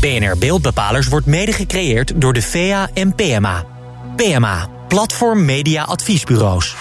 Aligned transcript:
BNR 0.00 0.38
Beeldbepalers 0.38 1.08
wordt 1.08 1.26
mede 1.26 1.52
gecreëerd 1.52 2.12
door 2.20 2.32
de 2.32 2.42
VA 2.42 2.88
en 2.94 3.14
PMA. 3.14 3.64
PMA, 4.16 4.68
Platform 4.88 5.44
Media 5.44 5.82
Adviesbureaus. 5.82 6.76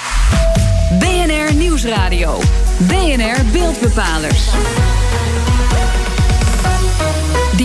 BNR 0.99 1.53
Nieuwsradio. 1.53 2.39
BNR 2.77 3.45
Beeldbepalers. 3.51 4.49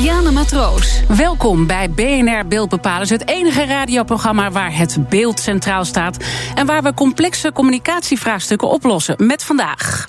Diana 0.03 0.31
Matroos, 0.31 1.03
welkom 1.09 1.67
bij 1.67 1.91
BNR 1.91 2.47
Beeldbepalers, 2.47 3.11
het 3.11 3.29
enige 3.29 3.65
radioprogramma 3.65 4.51
waar 4.51 4.77
het 4.77 5.09
beeld 5.09 5.41
centraal 5.41 5.85
staat 5.85 6.17
en 6.55 6.67
waar 6.67 6.83
we 6.83 6.95
complexe 6.95 7.53
communicatievraagstukken 7.53 8.69
oplossen. 8.69 9.15
Met 9.19 9.45
vandaag. 9.45 10.09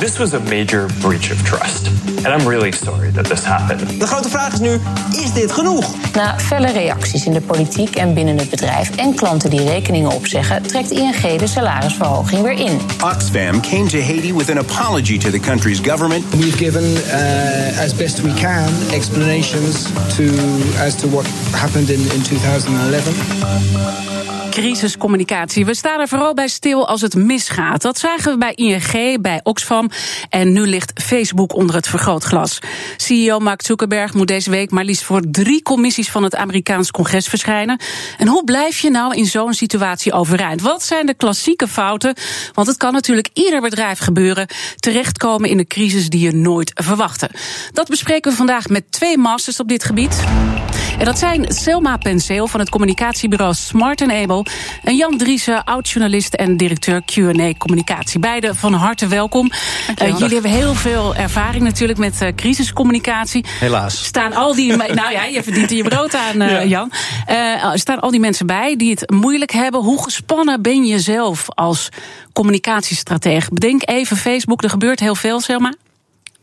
This 0.00 0.16
was 0.16 0.34
a 0.34 0.38
major 0.38 0.86
breach 1.00 1.32
of 1.32 1.42
trust. 1.42 1.86
And 2.24 2.40
I'm 2.40 2.48
really 2.48 2.72
sorry 2.72 3.12
that 3.12 3.24
this 3.24 3.44
happened. 3.44 4.00
De 4.00 4.06
grote 4.06 4.28
vraag 4.28 4.52
is 4.52 4.58
nu: 4.58 4.78
is 5.10 5.32
dit 5.32 5.52
genoeg? 5.52 5.94
Na 6.14 6.38
felle 6.38 6.72
reacties 6.72 7.26
in 7.26 7.32
de 7.32 7.40
politiek 7.40 7.96
en 7.96 8.14
binnen 8.14 8.38
het 8.38 8.50
bedrijf 8.50 8.96
en 8.96 9.14
klanten 9.14 9.50
die 9.50 9.64
rekeningen 9.64 10.10
opzeggen, 10.10 10.62
trekt 10.62 10.90
ING 10.90 11.38
de 11.38 11.46
salarisverhoging 11.46 12.42
weer 12.42 12.52
in. 12.52 12.80
Oxfam 13.02 13.60
came 13.60 13.86
to 13.86 13.98
Haiti 13.98 14.34
with 14.34 14.50
an 14.50 14.58
apology 14.58 15.18
to 15.18 15.30
the 15.30 15.40
country's 15.40 15.80
government. 15.80 16.24
We've 16.30 16.56
given, 16.56 16.84
uh, 16.84 17.82
as 17.82 17.94
best 17.94 18.20
we 18.20 18.32
can, 18.34 18.72
explanations 19.14 19.84
to 20.16 20.24
as 20.78 20.96
to 20.96 21.06
what 21.06 21.24
happened 21.54 21.88
in, 21.88 22.00
in 22.00 22.22
2011 22.24 24.23
crisiscommunicatie. 24.54 25.64
We 25.64 25.74
staan 25.74 26.00
er 26.00 26.08
vooral 26.08 26.34
bij 26.34 26.48
stil 26.48 26.88
als 26.88 27.00
het 27.00 27.14
misgaat. 27.14 27.82
Dat 27.82 27.98
zagen 27.98 28.32
we 28.32 28.38
bij 28.38 28.52
ING, 28.54 29.22
bij 29.22 29.40
Oxfam. 29.42 29.90
En 30.28 30.52
nu 30.52 30.66
ligt 30.66 31.02
Facebook 31.02 31.54
onder 31.54 31.74
het 31.74 31.88
vergrootglas. 31.88 32.58
CEO 32.96 33.38
Mark 33.38 33.62
Zuckerberg 33.62 34.14
moet 34.14 34.28
deze 34.28 34.50
week 34.50 34.70
maar 34.70 34.84
liefst 34.84 35.02
voor 35.02 35.22
drie 35.30 35.62
commissies 35.62 36.10
van 36.10 36.22
het 36.22 36.34
Amerikaans 36.34 36.90
congres 36.90 37.26
verschijnen. 37.26 37.80
En 38.18 38.28
hoe 38.28 38.44
blijf 38.44 38.78
je 38.78 38.90
nou 38.90 39.14
in 39.14 39.26
zo'n 39.26 39.54
situatie 39.54 40.12
overeind? 40.12 40.60
Wat 40.60 40.82
zijn 40.82 41.06
de 41.06 41.14
klassieke 41.14 41.68
fouten? 41.68 42.14
Want 42.52 42.66
het 42.66 42.76
kan 42.76 42.92
natuurlijk 42.92 43.28
ieder 43.32 43.60
bedrijf 43.60 43.98
gebeuren. 43.98 44.48
Terechtkomen 44.76 45.50
in 45.50 45.58
een 45.58 45.66
crisis 45.66 46.08
die 46.08 46.20
je 46.20 46.32
nooit 46.32 46.70
verwachtte. 46.74 47.30
Dat 47.72 47.88
bespreken 47.88 48.30
we 48.30 48.36
vandaag 48.36 48.68
met 48.68 48.92
twee 48.92 49.18
masters 49.18 49.60
op 49.60 49.68
dit 49.68 49.84
gebied. 49.84 50.24
En 50.98 51.04
dat 51.04 51.18
zijn 51.18 51.44
Selma 51.48 51.96
Penseel 51.96 52.46
van 52.46 52.60
het 52.60 52.68
communicatiebureau 52.68 53.54
Smart 53.54 54.02
Able 54.02 54.46
en 54.82 54.96
Jan 54.96 55.16
Driessen, 55.16 55.64
oud-journalist 55.64 56.34
en 56.34 56.56
directeur 56.56 57.02
Q&A 57.04 57.52
Communicatie. 57.58 58.20
Beide 58.20 58.54
van 58.54 58.72
harte 58.72 59.06
welkom. 59.06 59.50
Uh, 60.02 60.08
jullie 60.18 60.32
hebben 60.32 60.50
heel 60.50 60.74
veel 60.74 61.14
ervaring 61.14 61.62
natuurlijk 61.62 61.98
met 61.98 62.22
uh, 62.22 62.28
crisiscommunicatie. 62.36 63.44
Helaas. 63.60 64.04
Staan 64.04 64.32
al 64.32 64.54
die... 64.54 64.76
nou 64.76 65.12
ja, 65.12 65.24
je 65.24 65.42
verdient 65.42 65.70
er 65.70 65.76
je 65.76 65.82
brood 65.82 66.14
aan, 66.14 66.42
uh, 66.42 66.50
ja. 66.54 66.64
Jan. 66.64 66.92
staan 67.74 68.00
al 68.00 68.10
die 68.10 68.20
mensen 68.20 68.46
bij 68.46 68.76
die 68.76 68.90
het 68.90 69.10
moeilijk 69.10 69.52
hebben. 69.52 69.80
Hoe 69.80 70.02
gespannen 70.02 70.62
ben 70.62 70.84
je 70.84 71.00
zelf 71.00 71.44
als 71.48 71.88
communicatiestratege? 72.32 73.50
Bedenk 73.52 73.88
even 73.88 74.16
Facebook, 74.16 74.62
er 74.62 74.70
gebeurt 74.70 75.00
heel 75.00 75.14
veel, 75.14 75.40
Selma. 75.40 75.72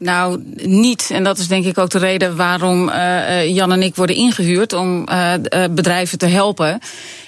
Nou, 0.02 0.44
niet. 0.56 1.10
En 1.14 1.24
dat 1.24 1.38
is 1.38 1.48
denk 1.48 1.66
ik 1.66 1.78
ook 1.78 1.90
de 1.90 1.98
reden 1.98 2.36
waarom 2.36 2.90
uh, 2.90 3.56
Jan 3.56 3.72
en 3.72 3.82
ik 3.82 3.96
worden 3.96 4.16
ingehuurd 4.16 4.74
om 4.74 5.08
uh, 5.10 5.34
bedrijven 5.72 6.18
te 6.18 6.26
helpen. 6.26 6.80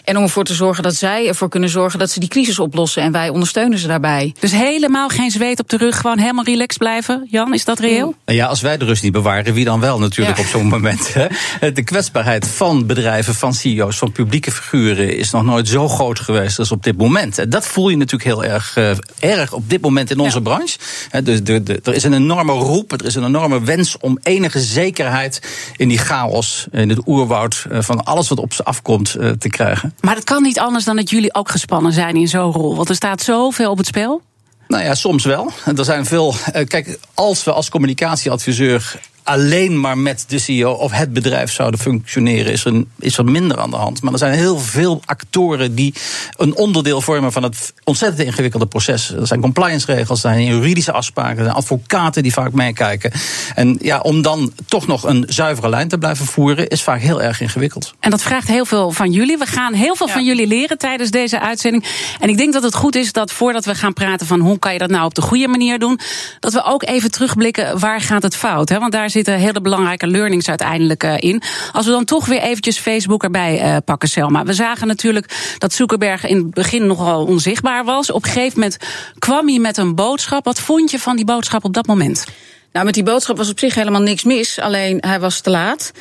En 0.04 0.18
om 0.18 0.24
ervoor 0.24 0.44
te 0.44 0.54
zorgen 0.54 0.84
dat 0.84 0.96
zij 0.96 1.28
ervoor 1.28 1.50
kunnen 1.50 1.70
zorgen 1.70 2.00
dat 2.00 2.12
ze 2.12 2.20
die 2.20 2.30
crisis 2.30 2.60
oplossen. 2.60 3.04
En 3.04 3.12
wij 3.12 3.30
ondersteunen 3.30 3.78
ze 3.78 3.88
daarbij. 3.88 4.34
Dus 4.40 4.52
helemaal 4.52 5.10
geen 5.10 5.32
zweet 5.32 5.60
op 5.60 5.70
de 5.70 5.78
rug, 5.78 5.98
gewoon 6.00 6.18
helemaal 6.18 6.44
relaxed 6.44 6.78
blijven. 6.78 7.28
Jan, 7.30 7.54
is 7.54 7.66
dat 7.66 7.80
reëel? 7.80 8.16
Ja, 8.26 8.46
als 8.46 8.62
wij 8.62 8.78
de 8.78 8.86
rust 8.86 9.04
niet 9.04 9.12
bewaren, 9.12 9.54
wie 9.54 9.66
dan 9.66 9.80
wel 9.80 10.00
natuurlijk 10.00 10.40
op 10.40 10.46
zo'n 10.46 10.68
moment. 10.68 11.14
Hè? 11.14 11.72
De 11.72 11.84
kwetsbaarheid 11.84 12.48
van 12.48 12.86
bedrijven, 12.86 13.36
van 13.36 13.54
CEO's, 13.54 13.98
van 13.98 14.12
publieke 14.12 14.52
figuren 14.52 15.18
is 15.18 15.32
nog 15.32 15.44
nooit 15.44 15.68
zo 15.68 15.88
groot 15.90 16.20
geweest 16.20 16.60
als 16.60 16.72
op 16.72 16.84
dit 16.84 16.98
moment. 16.98 17.38
En 17.38 17.50
dat 17.50 17.68
voel 17.68 17.90
je 17.90 17.98
natuurlijk 17.98 18.24
heel 18.24 18.44
erg, 18.44 18.78
erg 19.20 19.54
op 19.54 19.70
dit 19.70 19.82
moment 19.82 20.12
in 20.12 20.20
onze 20.20 20.38
ja. 20.38 20.44
branche. 20.44 20.78
Dus 21.24 21.40
er 21.84 21.94
is 21.94 22.04
een 22.04 22.14
enorme 22.14 22.52
roep, 22.64 22.92
er 22.92 23.06
is 23.06 23.16
een 23.16 23.26
enorme 23.26 23.64
wens 23.64 23.98
om 23.98 24.18
enige 24.24 24.60
zekerheid 24.60 25.42
in 25.76 25.88
die 25.88 25.98
chaos, 25.98 26.68
in 26.72 26.90
het 26.90 27.08
oerwoud 27.08 27.66
van 27.70 28.04
alles 28.04 28.30
wat 28.30 28.40
op 28.40 28.54
ze 28.54 28.64
afkomt 28.64 29.16
uh, 29.20 29.30
te 29.30 29.50
krijgen. 29.50 29.96
Maar 30.00 30.16
het 30.16 30.24
kan 30.24 30.44
niet 30.44 30.60
anders 30.60 30.86
dan 30.86 30.96
dat 30.96 31.10
jullie 31.10 31.34
ook 31.34 31.50
gespannen 31.50 31.94
zijn 31.94 32.16
in 32.16 32.28
zo'n 32.28 32.52
rol. 32.52 32.76
Want 32.76 32.90
er 32.90 32.96
staat 32.96 33.22
zoveel 33.22 33.72
op 33.72 33.78
het 33.78 33.88
spel. 33.88 34.22
Nou 34.68 34.84
ja, 34.84 34.96
soms 34.96 35.24
wel. 35.24 35.52
Er 35.78 35.86
zijn 35.86 36.06
veel. 36.06 36.36
Kijk, 36.68 37.00
als 37.14 37.44
we 37.44 37.52
als 37.52 37.70
communicatieadviseur 37.70 39.00
alleen 39.24 39.80
maar 39.80 39.98
met 39.98 40.26
de 40.28 40.40
CEO 40.40 40.72
of 40.72 40.92
het 40.92 41.14
bedrijf 41.14 41.52
zouden 41.52 41.80
functioneren, 41.80 42.52
is 42.52 42.66
er, 42.66 42.84
is 43.00 43.18
er 43.18 43.26
minder 43.26 43.60
aan 43.60 43.70
de 43.70 43.76
hand. 43.76 44.02
Maar 44.02 44.12
er 44.12 44.18
zijn 44.18 44.34
heel 44.34 44.60
veel 44.60 45.02
actoren 45.06 45.76
die 45.76 45.94
een 46.38 46.56
onderdeel 46.56 47.02
vormen 47.02 47.32
van 47.32 47.44
het 47.44 47.74
ontzettend 47.84 48.28
ingewikkelde 48.28 48.66
proces. 48.66 49.12
Er 49.12 49.28
zijn 49.28 49.42
compliance-regels, 49.42 50.24
er 50.24 50.30
zijn 50.32 50.46
juridische 50.46 50.92
afspraken, 50.92 51.38
er 51.38 51.44
zijn 51.44 51.56
advocaten 51.56 52.24
die 52.24 52.34
vaak 52.34 52.52
meekijken. 52.52 53.12
En 53.56 53.78
ja, 53.82 54.00
om 54.00 54.22
dan 54.22 54.54
toch 54.68 54.88
nog 54.88 55.04
een 55.04 55.26
zuivere 55.28 55.70
lijn 55.70 55.88
te 55.88 55.98
blijven 55.98 56.26
voeren, 56.26 56.68
is 56.68 56.82
vaak 56.82 57.00
heel 57.00 57.22
erg 57.22 57.42
ingewikkeld. 57.42 57.94
En 58.00 58.10
dat 58.10 58.22
vraagt 58.22 58.48
heel 58.48 58.66
veel 58.66 58.92
van 58.92 59.12
jullie. 59.12 59.38
We 59.38 59.46
gaan 59.46 59.74
heel 59.74 59.96
veel 59.96 60.08
ja. 60.08 60.14
van 60.14 60.26
jullie 60.26 60.48
leren 60.48 60.78
tijdens 60.78 61.12
deze 61.12 61.40
uitzending. 61.40 61.86
En 62.20 62.30
ik 62.30 62.38
denk 62.38 62.54
dat 62.54 62.64
het 62.64 62.76
goed 62.76 62.96
is 62.96 63.12
dat 63.12 63.32
voordat 63.32 63.66
we 63.66 63.76
gaan 63.76 63.94
praten 63.94 64.28
van 64.28 64.40
hoe 64.40 64.60
kan 64.60 64.74
je 64.74 64.80
dat 64.80 64.90
nou 64.90 65.06
op 65.06 65.16
de 65.16 65.22
goede 65.22 65.48
manier 65.48 65.80
doen, 65.80 66.00
dat 66.40 66.54
we 66.54 66.64
ook 66.64 66.84
even 66.84 67.12
terugblikken 67.12 67.80
waar 67.80 68.02
gaat 68.02 68.24
het 68.24 68.36
fout. 68.36 68.70
Hè? 68.70 68.80
Want 68.80 68.92
daar 68.92 69.10
zitten 69.14 69.34
hele 69.34 69.62
belangrijke 69.62 70.08
learnings 70.08 70.50
uiteindelijk 70.50 71.04
uh, 71.04 71.14
in. 71.18 71.42
Als 71.72 71.86
we 71.86 71.92
dan 71.92 72.06
toch 72.06 72.26
weer 72.26 72.42
eventjes 72.42 72.78
Facebook 72.78 73.24
erbij 73.24 73.62
uh, 73.62 73.78
pakken, 73.86 74.10
Selma. 74.10 74.44
We 74.44 74.54
zagen 74.54 74.88
natuurlijk 74.88 75.56
dat 75.58 75.74
Zuckerberg 75.74 76.26
in 76.26 76.38
het 76.38 76.54
begin 76.54 76.88
nogal 76.88 77.26
onzichtbaar 77.26 77.84
was. 77.84 78.12
Op 78.12 78.24
een 78.24 78.32
gegeven 78.32 78.60
moment 78.60 78.78
kwam 79.20 79.48
hij 79.48 79.60
met 79.60 79.78
een 79.78 79.96
boodschap. 79.96 80.46
Wat 80.46 80.60
vond 80.60 80.92
je 80.92 81.00
van 81.00 81.16
die 81.16 81.26
boodschap 81.26 81.64
op 81.64 81.74
dat 81.74 81.88
moment? 81.88 82.26
Nou, 82.72 82.86
met 82.86 82.94
die 82.94 83.04
boodschap 83.04 83.38
was 83.38 83.50
op 83.50 83.60
zich 83.60 83.76
helemaal 83.76 84.02
niks 84.02 84.24
mis. 84.24 84.60
Alleen 84.60 84.98
hij 85.00 85.20
was 85.20 85.42
te 85.42 85.50
laat. 85.50 85.92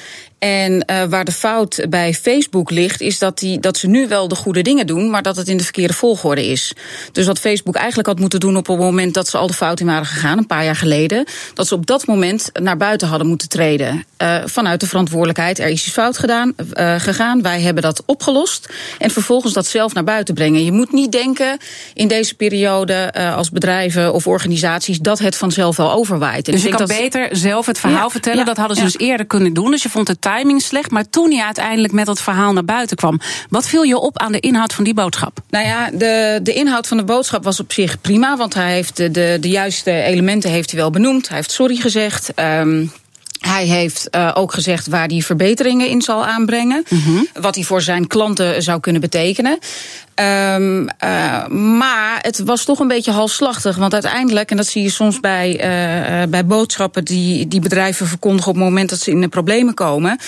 En 0.42 0.84
uh, 0.91 1.03
waar 1.04 1.25
de 1.25 1.32
fout 1.32 1.86
bij 1.88 2.14
Facebook 2.14 2.70
ligt, 2.70 3.00
is 3.00 3.19
dat, 3.19 3.38
die, 3.38 3.60
dat 3.60 3.76
ze 3.76 3.86
nu 3.86 4.08
wel 4.08 4.28
de 4.28 4.34
goede 4.34 4.62
dingen 4.62 4.86
doen, 4.86 5.10
maar 5.10 5.22
dat 5.22 5.36
het 5.36 5.48
in 5.48 5.56
de 5.56 5.62
verkeerde 5.62 5.92
volgorde 5.92 6.47
is. 6.47 6.72
Dus 7.12 7.26
wat 7.26 7.38
Facebook 7.38 7.75
eigenlijk 7.75 8.08
had 8.08 8.19
moeten 8.19 8.41
doen 8.41 8.56
op 8.56 8.66
het 8.66 8.78
moment 8.78 9.14
dat 9.14 9.28
ze 9.28 9.38
al 9.38 9.47
de 9.47 9.52
fout 9.52 9.81
in 9.81 9.86
waren 9.86 10.06
gegaan, 10.06 10.38
een 10.38 10.47
paar 10.47 10.64
jaar 10.64 10.76
geleden, 10.76 11.25
dat 11.54 11.66
ze 11.66 11.75
op 11.75 11.86
dat 11.86 12.06
moment 12.06 12.50
naar 12.52 12.76
buiten 12.76 13.08
hadden 13.08 13.26
moeten 13.26 13.48
treden. 13.48 14.04
Uh, 14.22 14.36
vanuit 14.44 14.81
de 14.81 14.86
verantwoordelijkheid, 14.86 15.58
er 15.58 15.69
is 15.69 15.86
iets 15.86 15.92
fout 15.92 16.19
gedaan, 16.19 16.54
uh, 16.75 16.94
gegaan, 16.98 17.42
wij 17.42 17.60
hebben 17.60 17.82
dat 17.82 18.02
opgelost. 18.06 18.69
En 18.98 19.10
vervolgens 19.10 19.52
dat 19.52 19.66
zelf 19.66 19.94
naar 19.94 20.04
buiten 20.04 20.34
brengen. 20.34 20.64
Je 20.64 20.72
moet 20.72 20.92
niet 20.92 21.12
denken 21.12 21.58
in 21.94 22.08
deze 22.08 22.34
periode 22.34 23.12
als 23.36 23.50
bedrijven 23.50 24.12
of 24.12 24.26
organisaties 24.26 24.98
dat 24.98 25.19
het 25.19 25.36
vanzelf 25.36 25.76
wel 25.76 25.92
overwaait. 25.92 26.47
En 26.47 26.52
dus 26.52 26.62
je 26.62 26.69
kan 26.69 26.78
dat... 26.78 26.88
beter 26.88 27.28
zelf 27.36 27.66
het 27.66 27.78
verhaal 27.78 28.04
ja, 28.04 28.10
vertellen. 28.10 28.38
Ja, 28.38 28.44
dat 28.44 28.56
hadden 28.56 28.76
ze 28.76 28.82
ja. 28.82 28.88
dus 28.88 28.98
eerder 28.98 29.26
kunnen 29.26 29.52
doen. 29.52 29.70
Dus 29.70 29.82
je 29.82 29.88
vond 29.88 30.08
het 30.08 30.20
timing 30.37 30.62
slecht. 30.62 30.91
Maar 30.91 31.09
toen 31.10 31.31
hij 31.31 31.44
uiteindelijk 31.44 31.93
met 31.93 32.06
dat 32.06 32.20
verhaal 32.20 32.53
naar 32.53 32.65
buiten 32.65 32.97
kwam, 32.97 33.20
wat 33.48 33.69
viel 33.69 33.82
je 33.82 33.98
op 33.98 34.19
aan 34.19 34.32
de 34.32 34.41
inhoud 34.41 34.72
van 34.72 34.84
die 34.84 34.94
boodschap? 34.94 35.38
Nou 35.50 35.66
ja, 35.66 35.91
de, 35.91 36.41
de 36.43 36.53
inhoud 36.53 36.87
van 36.87 36.97
de 36.97 37.04
boodschap 37.04 37.44
was 37.44 37.60
op 37.60 37.72
zich 37.72 38.00
prima. 38.00 38.37
Want 38.37 38.54
hij 38.54 38.72
heeft 38.72 38.97
de, 38.97 39.10
de, 39.10 39.37
de 39.41 39.48
juiste 39.48 39.91
elementen 39.91 40.50
heeft 40.50 40.70
hij 40.70 40.81
wel 40.81 40.91
benoemd. 40.91 41.28
Hij 41.28 41.37
heeft 41.37 41.50
sorry 41.50 41.76
gezegd. 41.76 42.32
Um, 42.38 42.93
hij 43.42 43.66
heeft 43.66 44.08
uh, 44.10 44.30
ook 44.34 44.53
gezegd 44.53 44.86
waar 44.86 45.06
hij 45.06 45.20
verbeteringen 45.20 45.88
in 45.88 46.03
zal 46.03 46.26
aanbrengen. 46.26 46.84
Mm-hmm. 46.88 47.26
Wat 47.41 47.54
hij 47.54 47.64
voor 47.64 47.82
zijn 47.82 48.06
klanten 48.06 48.62
zou 48.62 48.80
kunnen 48.80 49.00
betekenen. 49.00 49.58
Um, 50.14 50.88
uh, 51.04 51.47
maar 51.48 52.19
het 52.20 52.38
was 52.38 52.64
toch 52.64 52.78
een 52.78 52.88
beetje 52.88 53.10
halfslachtig. 53.10 53.76
Want 53.76 53.92
uiteindelijk, 53.92 54.50
en 54.50 54.56
dat 54.56 54.66
zie 54.66 54.82
je 54.82 54.91
soms 54.91 55.20
bij, 55.20 55.52
uh, 55.52 56.28
bij 56.28 56.47
boodschappen 56.47 57.04
die, 57.04 57.48
die 57.48 57.60
bedrijven 57.60 58.06
verkondigen 58.06 58.48
op 58.50 58.56
het 58.56 58.64
moment 58.64 58.91
dat 58.91 58.98
ze 58.98 59.10
in 59.10 59.20
de 59.20 59.28
problemen 59.28 59.75
komen 59.75 60.19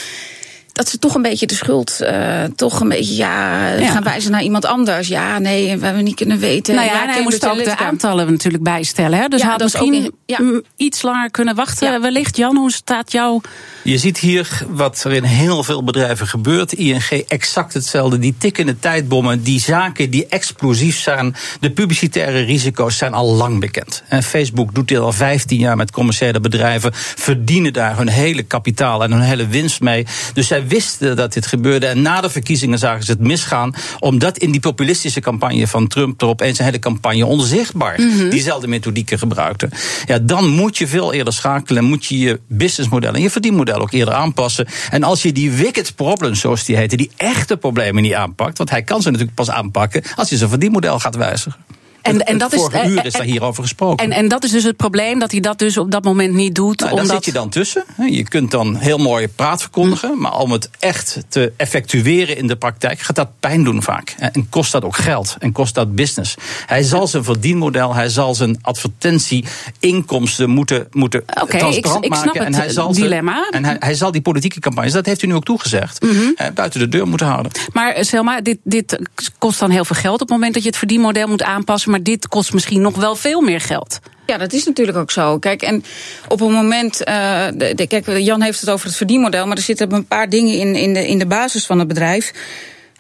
dat 0.74 0.88
ze 0.88 0.98
toch 0.98 1.14
een 1.14 1.22
beetje 1.22 1.46
de 1.46 1.54
schuld, 1.54 1.98
uh, 2.00 2.42
toch 2.56 2.80
een 2.80 2.88
beetje, 2.88 3.14
ja, 3.14 3.68
ja, 3.68 3.90
gaan 3.90 4.02
wijzen 4.02 4.30
naar 4.30 4.42
iemand 4.42 4.64
anders. 4.64 5.08
Ja, 5.08 5.38
nee, 5.38 5.78
we 5.78 5.84
hebben 5.84 6.04
niet 6.04 6.14
kunnen 6.14 6.38
weten. 6.38 6.74
Nou 6.74 6.86
ja, 6.86 6.92
ja 6.92 7.12
hij 7.12 7.22
moest 7.22 7.46
ook 7.46 7.64
de 7.64 7.76
aantallen 7.76 8.30
natuurlijk 8.30 8.62
bijstellen. 8.62 9.18
Hè? 9.18 9.28
Dus 9.28 9.40
ja, 9.40 9.48
had 9.48 9.62
misschien 9.62 9.94
in, 9.94 10.14
ja. 10.26 10.38
iets 10.76 11.02
langer 11.02 11.30
kunnen 11.30 11.54
wachten. 11.54 11.92
Ja. 11.92 12.00
Wellicht, 12.00 12.36
Jan, 12.36 12.56
hoe 12.56 12.72
staat 12.72 13.12
jouw... 13.12 13.40
Je 13.82 13.98
ziet 13.98 14.18
hier 14.18 14.64
wat 14.68 15.04
er 15.04 15.12
in 15.12 15.22
heel 15.22 15.62
veel 15.64 15.84
bedrijven 15.84 16.26
gebeurt. 16.26 16.72
ING 16.72 17.08
exact 17.28 17.74
hetzelfde. 17.74 18.18
Die 18.18 18.34
tikkende 18.38 18.78
tijdbommen, 18.78 19.42
die 19.42 19.60
zaken 19.60 20.10
die 20.10 20.26
explosief 20.26 20.98
zijn. 20.98 21.34
De 21.60 21.70
publicitaire 21.70 22.40
risico's 22.40 22.96
zijn 22.96 23.12
al 23.12 23.34
lang 23.34 23.60
bekend. 23.60 24.02
En 24.08 24.22
Facebook 24.22 24.74
doet 24.74 24.88
dit 24.88 24.98
al 24.98 25.12
15 25.12 25.58
jaar 25.58 25.76
met 25.76 25.90
commerciële 25.90 26.40
bedrijven. 26.40 26.90
Verdienen 26.94 27.72
daar 27.72 27.96
hun 27.96 28.08
hele 28.08 28.42
kapitaal 28.42 29.02
en 29.02 29.12
hun 29.12 29.22
hele 29.22 29.46
winst 29.46 29.80
mee. 29.80 30.06
Dus 30.32 30.46
zij 30.46 30.62
zij 30.64 30.76
wisten 30.76 31.16
dat 31.16 31.32
dit 31.32 31.46
gebeurde. 31.46 31.86
En 31.86 32.02
na 32.02 32.20
de 32.20 32.30
verkiezingen 32.30 32.78
zagen 32.78 33.04
ze 33.04 33.10
het 33.10 33.20
misgaan. 33.20 33.74
Omdat 33.98 34.38
in 34.38 34.50
die 34.50 34.60
populistische 34.60 35.20
campagne 35.20 35.66
van 35.66 35.86
Trump 35.86 36.20
er 36.22 36.26
opeens 36.26 36.58
een 36.58 36.64
hele 36.64 36.78
campagne 36.78 37.26
onzichtbaar 37.26 38.00
Mhm. 38.00 38.28
diezelfde 38.30 38.66
methodieken 38.66 39.18
gebruikte. 39.18 39.68
Ja, 40.06 40.18
dan 40.18 40.48
moet 40.48 40.78
je 40.78 40.86
veel 40.88 41.12
eerder 41.12 41.32
schakelen. 41.32 41.82
En 41.82 41.88
moet 41.88 42.04
je 42.04 42.18
je 42.18 42.40
businessmodel 42.48 43.14
en 43.14 43.22
je 43.22 43.30
verdienmodel 43.30 43.78
ook 43.78 43.92
eerder 43.92 44.14
aanpassen. 44.14 44.66
En 44.90 45.02
als 45.02 45.22
je 45.22 45.32
die 45.32 45.50
wicked 45.50 45.94
problems, 45.94 46.40
zoals 46.40 46.64
die 46.64 46.76
heten, 46.76 46.98
die 46.98 47.10
echte 47.16 47.56
problemen 47.56 48.02
niet 48.02 48.14
aanpakt. 48.14 48.58
Want 48.58 48.70
hij 48.70 48.82
kan 48.82 49.02
ze 49.02 49.08
natuurlijk 49.10 49.36
pas 49.36 49.50
aanpakken 49.50 50.02
als 50.16 50.28
je 50.28 50.36
zijn 50.36 50.50
verdienmodel 50.50 50.98
gaat 50.98 51.16
wijzigen. 51.16 51.64
En, 52.04 52.24
en 52.26 52.38
dat 52.38 52.50
het 52.50 52.60
is, 52.60 52.66
vorige 52.66 52.88
uur 52.88 52.98
en- 52.98 53.04
is 53.04 53.12
daar 53.12 53.22
hierover 53.22 53.62
gesproken. 53.62 54.04
En, 54.04 54.12
en 54.12 54.28
dat 54.28 54.44
is 54.44 54.50
dus 54.50 54.64
het 54.64 54.76
probleem, 54.76 55.18
dat 55.18 55.30
hij 55.30 55.40
dat 55.40 55.58
dus 55.58 55.76
op 55.78 55.90
dat 55.90 56.04
moment 56.04 56.34
niet 56.34 56.54
doet. 56.54 56.80
Nou, 56.80 56.90
daar 56.92 57.00
omdat... 57.02 57.16
zit 57.16 57.24
je 57.24 57.32
dan 57.32 57.48
tussen. 57.48 57.84
Je 58.10 58.22
kunt 58.24 58.50
dan 58.50 58.76
heel 58.76 58.98
mooi 58.98 59.28
praat 59.28 59.60
verkondigen, 59.60 60.18
maar 60.20 60.38
om 60.38 60.50
het 60.52 60.70
echt 60.78 61.18
te 61.28 61.52
effectueren 61.56 62.36
in 62.36 62.46
de 62.46 62.56
praktijk 62.56 63.00
gaat 63.00 63.16
dat 63.16 63.28
pijn 63.40 63.64
doen 63.64 63.82
vaak. 63.82 64.14
En 64.18 64.48
kost 64.48 64.72
dat 64.72 64.84
ook 64.84 64.96
geld 64.96 65.36
en 65.38 65.52
kost 65.52 65.74
dat 65.74 65.94
business. 65.94 66.34
Hij 66.66 66.82
zal 66.82 67.06
zijn 67.06 67.24
verdienmodel, 67.24 67.94
hij 67.94 68.08
zal 68.08 68.34
zijn 68.34 68.58
advertentieinkomsten 68.62 70.50
moeten, 70.50 70.86
moeten 70.92 71.24
Oké, 71.42 71.58
transparant 71.58 72.04
ik- 72.04 72.10
ik 72.12 72.16
snap 72.18 72.26
maken. 72.34 72.44
het 72.44 72.54
en 72.54 72.60
hij 72.60 72.70
zal 72.70 72.92
dilemma. 72.92 73.48
en 73.50 73.64
hij, 73.64 73.76
hij 73.78 73.94
zal 73.94 74.10
die 74.12 74.20
politieke 74.22 74.60
campagnes, 74.60 74.92
dat 74.92 75.06
heeft 75.06 75.22
u 75.22 75.26
nu 75.26 75.34
ook 75.34 75.44
toegezegd, 75.44 76.02
Mhm. 76.02 76.52
buiten 76.54 76.80
de 76.80 76.88
deur 76.88 77.06
moeten 77.08 77.26
houden. 77.26 77.52
Maar 77.72 77.92
eh, 77.92 78.02
Selma, 78.04 78.40
dit, 78.40 78.58
dit 78.62 78.98
kost 79.38 79.58
dan 79.58 79.70
heel 79.70 79.84
veel 79.84 79.96
geld 79.96 80.14
op 80.14 80.20
het 80.20 80.28
moment 80.30 80.54
dat 80.54 80.62
je 80.62 80.68
het 80.68 80.78
verdienmodel 80.78 81.26
moet 81.28 81.42
aanpassen. 81.42 81.90
Maar 81.94 82.02
dit 82.02 82.28
kost 82.28 82.52
misschien 82.52 82.80
nog 82.80 82.96
wel 82.96 83.16
veel 83.16 83.40
meer 83.40 83.60
geld. 83.60 83.98
Ja, 84.26 84.38
dat 84.38 84.52
is 84.52 84.64
natuurlijk 84.64 84.98
ook 84.98 85.10
zo. 85.10 85.38
Kijk, 85.38 85.62
en 85.62 85.84
op 86.28 86.40
een 86.40 86.52
moment. 86.52 87.04
eh, 87.04 87.46
de, 87.54 87.86
kijk, 87.88 88.18
Jan 88.18 88.42
heeft 88.42 88.60
het 88.60 88.70
over 88.70 88.86
het 88.86 88.96
verdienmodel, 88.96 89.46
maar 89.46 89.56
er 89.56 89.62
zitten 89.62 89.92
een 89.92 90.06
paar 90.06 90.28
dingen 90.28 90.58
in, 90.58 90.74
in, 90.74 90.94
de, 90.94 91.08
in 91.08 91.18
de 91.18 91.26
basis 91.26 91.66
van 91.66 91.78
het 91.78 91.88
bedrijf. 91.88 92.32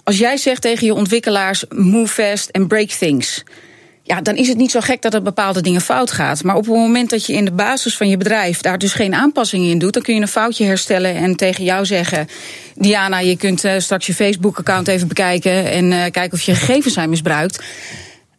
Als 0.04 0.18
jij 0.18 0.36
zegt 0.36 0.62
tegen 0.62 0.86
je 0.86 0.94
ontwikkelaars: 0.94 1.64
move 1.68 2.12
fast 2.12 2.52
and 2.52 2.68
break 2.68 2.88
things. 2.88 3.42
Ja, 4.02 4.20
dan 4.20 4.36
is 4.36 4.48
het 4.48 4.56
niet 4.56 4.70
zo 4.70 4.80
gek 4.80 5.02
dat 5.02 5.14
er 5.14 5.22
bepaalde 5.22 5.60
dingen 5.60 5.80
fout 5.80 6.10
gaat. 6.10 6.42
Maar 6.42 6.56
op 6.56 6.64
het 6.64 6.74
moment 6.74 7.10
dat 7.10 7.26
je 7.26 7.32
in 7.32 7.44
de 7.44 7.52
basis 7.52 7.96
van 7.96 8.08
je 8.08 8.16
bedrijf 8.16 8.60
daar 8.60 8.78
dus 8.78 8.92
geen 8.92 9.14
aanpassingen 9.14 9.70
in 9.70 9.78
doet, 9.78 9.92
dan 9.92 10.02
kun 10.02 10.14
je 10.14 10.20
een 10.20 10.28
foutje 10.28 10.64
herstellen 10.64 11.14
en 11.14 11.36
tegen 11.36 11.64
jou 11.64 11.86
zeggen: 11.86 12.28
Diana, 12.74 13.18
je 13.18 13.36
kunt 13.36 13.64
eh, 13.64 13.78
straks 13.78 14.06
je 14.06 14.14
Facebook-account 14.14 14.88
even 14.88 15.08
bekijken 15.08 15.70
en 15.70 15.92
eh, 15.92 15.98
kijken 15.98 16.32
of 16.32 16.40
je 16.40 16.54
gegevens 16.54 16.94
zijn 16.94 17.10
misbruikt. 17.10 17.62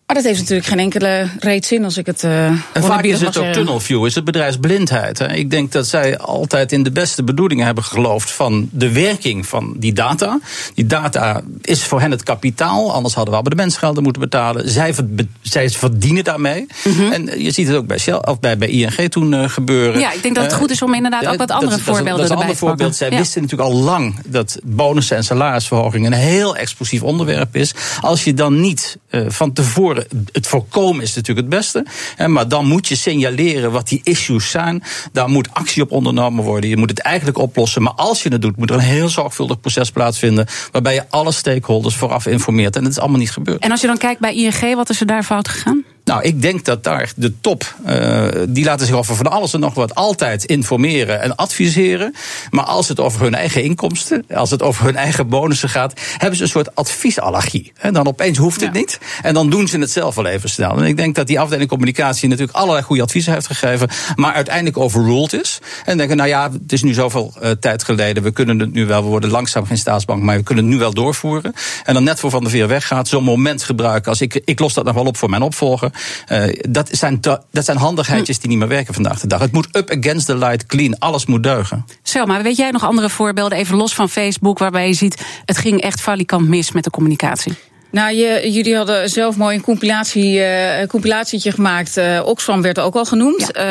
Maar 0.05 0.15
dat 0.15 0.25
heeft 0.25 0.39
natuurlijk 0.39 0.67
geen 0.67 0.79
enkele 0.79 1.27
reet 1.39 1.65
zin 1.65 1.83
als 1.83 1.97
ik 1.97 2.05
het. 2.05 2.23
eh 2.23 2.45
En 2.47 2.61
vaak 2.73 3.03
is 3.03 3.19
het 3.19 3.27
ook 3.27 3.33
zeggen. 3.33 3.53
tunnelview, 3.53 4.05
is 4.05 4.15
het 4.15 4.23
bedrijfsblindheid. 4.23 5.19
Hè. 5.19 5.33
Ik 5.33 5.49
denk 5.49 5.71
dat 5.71 5.87
zij 5.87 6.17
altijd 6.17 6.71
in 6.71 6.83
de 6.83 6.91
beste 6.91 7.23
bedoelingen 7.23 7.65
hebben 7.65 7.83
geloofd 7.83 8.31
van 8.31 8.69
de 8.71 8.91
werking 8.91 9.45
van 9.45 9.73
die 9.77 9.93
data. 9.93 10.39
Die 10.73 10.85
data 10.85 11.41
is 11.61 11.83
voor 11.83 12.01
hen 12.01 12.11
het 12.11 12.23
kapitaal, 12.23 12.93
anders 12.93 13.13
hadden 13.13 13.33
we 13.33 13.39
abonnementsgelden 13.39 14.03
moeten 14.03 14.21
betalen. 14.21 14.69
Zij, 14.69 14.93
zij 15.41 15.69
verdienen 15.69 16.23
daarmee. 16.23 16.65
En 17.11 17.43
je 17.43 17.51
ziet 17.51 17.67
het 17.67 17.75
ook 17.75 17.87
bij, 17.87 17.97
Shell, 17.97 18.13
of 18.21 18.39
bij, 18.39 18.57
bij 18.57 18.67
ING 18.67 19.09
toen 19.11 19.33
eh, 19.33 19.49
gebeuren. 19.49 19.91
Mhm. 19.91 19.99
Ja, 20.01 20.11
ik 20.11 20.21
denk 20.21 20.35
dat 20.35 20.43
het 20.43 20.53
Eh, 20.53 20.59
goed 20.59 20.71
is 20.71 20.81
om 20.81 20.93
inderdaad 20.93 21.23
ook 21.27 21.29
wat 21.29 21.37
dat 21.37 21.51
andere 21.51 21.71
dat 21.71 21.81
voorbeelden 21.81 22.11
Dat 22.17 22.23
is 22.23 22.29
een 22.29 22.37
erbij 22.37 22.47
ander 22.47 22.57
te 22.57 22.65
pakken. 22.65 22.77
voorbeeld. 22.77 22.95
Zij 22.95 23.09
Ja. 23.11 23.17
wisten 23.17 23.41
natuurlijk 23.41 23.69
al 23.69 23.75
lang 23.77 24.19
dat 24.25 24.59
bonussen 24.63 25.17
en 25.17 25.23
salarisverhoging 25.23 26.05
een 26.05 26.13
heel 26.13 26.55
explosief 26.55 27.03
onderwerp 27.03 27.55
is. 27.55 27.73
Als 28.01 28.23
je 28.23 28.33
dan 28.33 28.59
niet 28.61 28.97
eh, 29.09 29.21
van 29.27 29.53
tevoren 29.53 29.94
het 30.31 30.47
voorkomen 30.47 31.03
is 31.03 31.15
natuurlijk 31.15 31.47
het 31.47 31.57
beste. 31.57 31.85
Hè, 32.15 32.27
maar 32.27 32.47
dan 32.47 32.65
moet 32.65 32.87
je 32.87 32.95
signaleren 32.95 33.71
wat 33.71 33.87
die 33.87 34.01
issues 34.03 34.49
zijn. 34.49 34.83
Daar 35.11 35.29
moet 35.29 35.53
actie 35.53 35.83
op 35.83 35.91
ondernomen 35.91 36.43
worden. 36.43 36.69
Je 36.69 36.77
moet 36.77 36.89
het 36.89 36.99
eigenlijk 36.99 37.37
oplossen. 37.37 37.81
Maar 37.81 37.93
als 37.93 38.23
je 38.23 38.29
het 38.29 38.41
doet, 38.41 38.57
moet 38.57 38.69
er 38.69 38.75
een 38.75 38.81
heel 38.81 39.09
zorgvuldig 39.09 39.59
proces 39.59 39.91
plaatsvinden. 39.91 40.47
Waarbij 40.71 40.93
je 40.93 41.05
alle 41.09 41.31
stakeholders 41.31 41.95
vooraf 41.95 42.25
informeert. 42.25 42.75
En 42.75 42.83
dat 42.83 42.91
is 42.91 42.99
allemaal 42.99 43.19
niet 43.19 43.31
gebeurd. 43.31 43.61
En 43.61 43.71
als 43.71 43.81
je 43.81 43.87
dan 43.87 43.97
kijkt 43.97 44.19
bij 44.19 44.35
ING, 44.35 44.75
wat 44.75 44.89
is 44.89 44.99
er 44.99 45.05
daar 45.05 45.23
fout 45.23 45.47
gegaan? 45.47 45.83
Nou, 46.05 46.21
ik 46.21 46.41
denk 46.41 46.65
dat 46.65 46.83
daar 46.83 47.11
de 47.15 47.39
top, 47.41 47.75
eh, 47.85 48.27
die 48.47 48.65
laten 48.65 48.85
zich 48.85 48.95
over 48.95 49.15
van 49.15 49.31
alles 49.31 49.53
en 49.53 49.59
nog 49.59 49.73
wat 49.73 49.95
altijd 49.95 50.43
informeren 50.43 51.21
en 51.21 51.35
adviseren. 51.35 52.15
Maar 52.49 52.63
als 52.63 52.87
het 52.87 52.99
over 52.99 53.21
hun 53.21 53.35
eigen 53.35 53.63
inkomsten, 53.63 54.25
als 54.33 54.51
het 54.51 54.61
over 54.61 54.85
hun 54.85 54.95
eigen 54.95 55.27
bonussen 55.27 55.69
gaat, 55.69 55.93
hebben 56.17 56.37
ze 56.37 56.43
een 56.43 56.49
soort 56.49 56.75
adviesallergie. 56.75 57.71
En 57.77 57.93
dan 57.93 58.07
opeens 58.07 58.37
hoeft 58.37 58.61
het 58.61 58.73
niet. 58.73 58.99
En 59.21 59.33
dan 59.33 59.49
doen 59.49 59.67
ze 59.67 59.79
het 59.79 59.91
zelf 59.91 60.15
wel 60.15 60.25
even 60.25 60.49
snel. 60.49 60.77
En 60.77 60.83
ik 60.83 60.97
denk 60.97 61.15
dat 61.15 61.27
die 61.27 61.39
afdeling 61.39 61.69
communicatie 61.69 62.29
natuurlijk 62.29 62.57
allerlei 62.57 62.83
goede 62.83 63.01
adviezen 63.01 63.33
heeft 63.33 63.47
gegeven, 63.47 63.89
maar 64.15 64.33
uiteindelijk 64.33 64.77
overruled 64.77 65.33
is. 65.33 65.59
En 65.85 65.97
denken, 65.97 66.17
nou 66.17 66.29
ja, 66.29 66.51
het 66.51 66.71
is 66.71 66.83
nu 66.83 66.93
zoveel 66.93 67.33
eh, 67.41 67.51
tijd 67.51 67.83
geleden, 67.83 68.23
we 68.23 68.31
kunnen 68.31 68.59
het 68.59 68.73
nu 68.73 68.85
wel, 68.85 69.03
we 69.03 69.09
worden 69.09 69.29
langzaam 69.29 69.65
geen 69.65 69.77
staatsbank, 69.77 70.23
maar 70.23 70.37
we 70.37 70.43
kunnen 70.43 70.63
het 70.63 70.73
nu 70.73 70.79
wel 70.79 70.93
doorvoeren. 70.93 71.53
En 71.83 71.93
dan 71.93 72.03
net 72.03 72.19
voor 72.19 72.29
Van 72.29 72.41
der 72.41 72.51
Veer 72.51 72.67
weggaat, 72.67 73.07
zo'n 73.07 73.23
moment 73.23 73.63
gebruiken 73.63 74.09
als 74.09 74.21
ik, 74.21 74.41
ik 74.45 74.59
los 74.59 74.73
dat 74.73 74.85
nog 74.85 74.95
wel 74.95 75.05
op 75.05 75.17
voor 75.17 75.29
mijn 75.29 75.41
opvolger. 75.41 75.93
Eh, 76.25 76.61
dat, 76.69 76.89
zijn 76.91 77.19
dat 77.51 77.65
zijn 77.65 77.77
handigheidjes 77.77 78.39
die 78.39 78.49
niet 78.49 78.57
meer 78.57 78.67
werken 78.67 78.93
vandaag 78.93 79.19
de 79.19 79.27
dag. 79.27 79.39
Het 79.39 79.51
moet 79.51 79.75
up 79.75 79.89
against 79.89 80.25
the 80.25 80.37
light, 80.37 80.65
clean, 80.65 80.99
alles 80.99 81.25
moet 81.25 81.43
deugen. 81.43 81.85
Selma, 82.03 82.41
weet 82.41 82.57
jij 82.57 82.71
nog 82.71 82.83
andere 82.83 83.09
voorbeelden, 83.09 83.57
even 83.57 83.75
los 83.77 83.95
van 83.95 84.09
Facebook, 84.09 84.59
waarbij 84.59 84.87
je 84.87 84.93
ziet, 84.93 85.25
het 85.45 85.57
ging 85.57 85.81
echt 85.81 86.01
valikant 86.01 86.47
mis 86.47 86.71
met 86.71 86.83
de 86.83 86.89
communicatie? 86.89 87.53
Nou, 87.95 88.15
je, 88.15 88.51
jullie 88.51 88.75
hadden 88.75 89.09
zelf 89.09 89.37
mooi 89.37 89.55
een 89.55 89.61
compilatie, 89.61 90.39
eh, 90.39 90.79
een 90.79 90.87
compilatietje 90.87 91.51
gemaakt. 91.51 91.97
Eh, 91.97 92.21
Oxfam 92.25 92.61
werd 92.61 92.79
ook 92.79 92.95
al 92.95 93.05
genoemd. 93.05 93.51
Eh, 93.51 93.63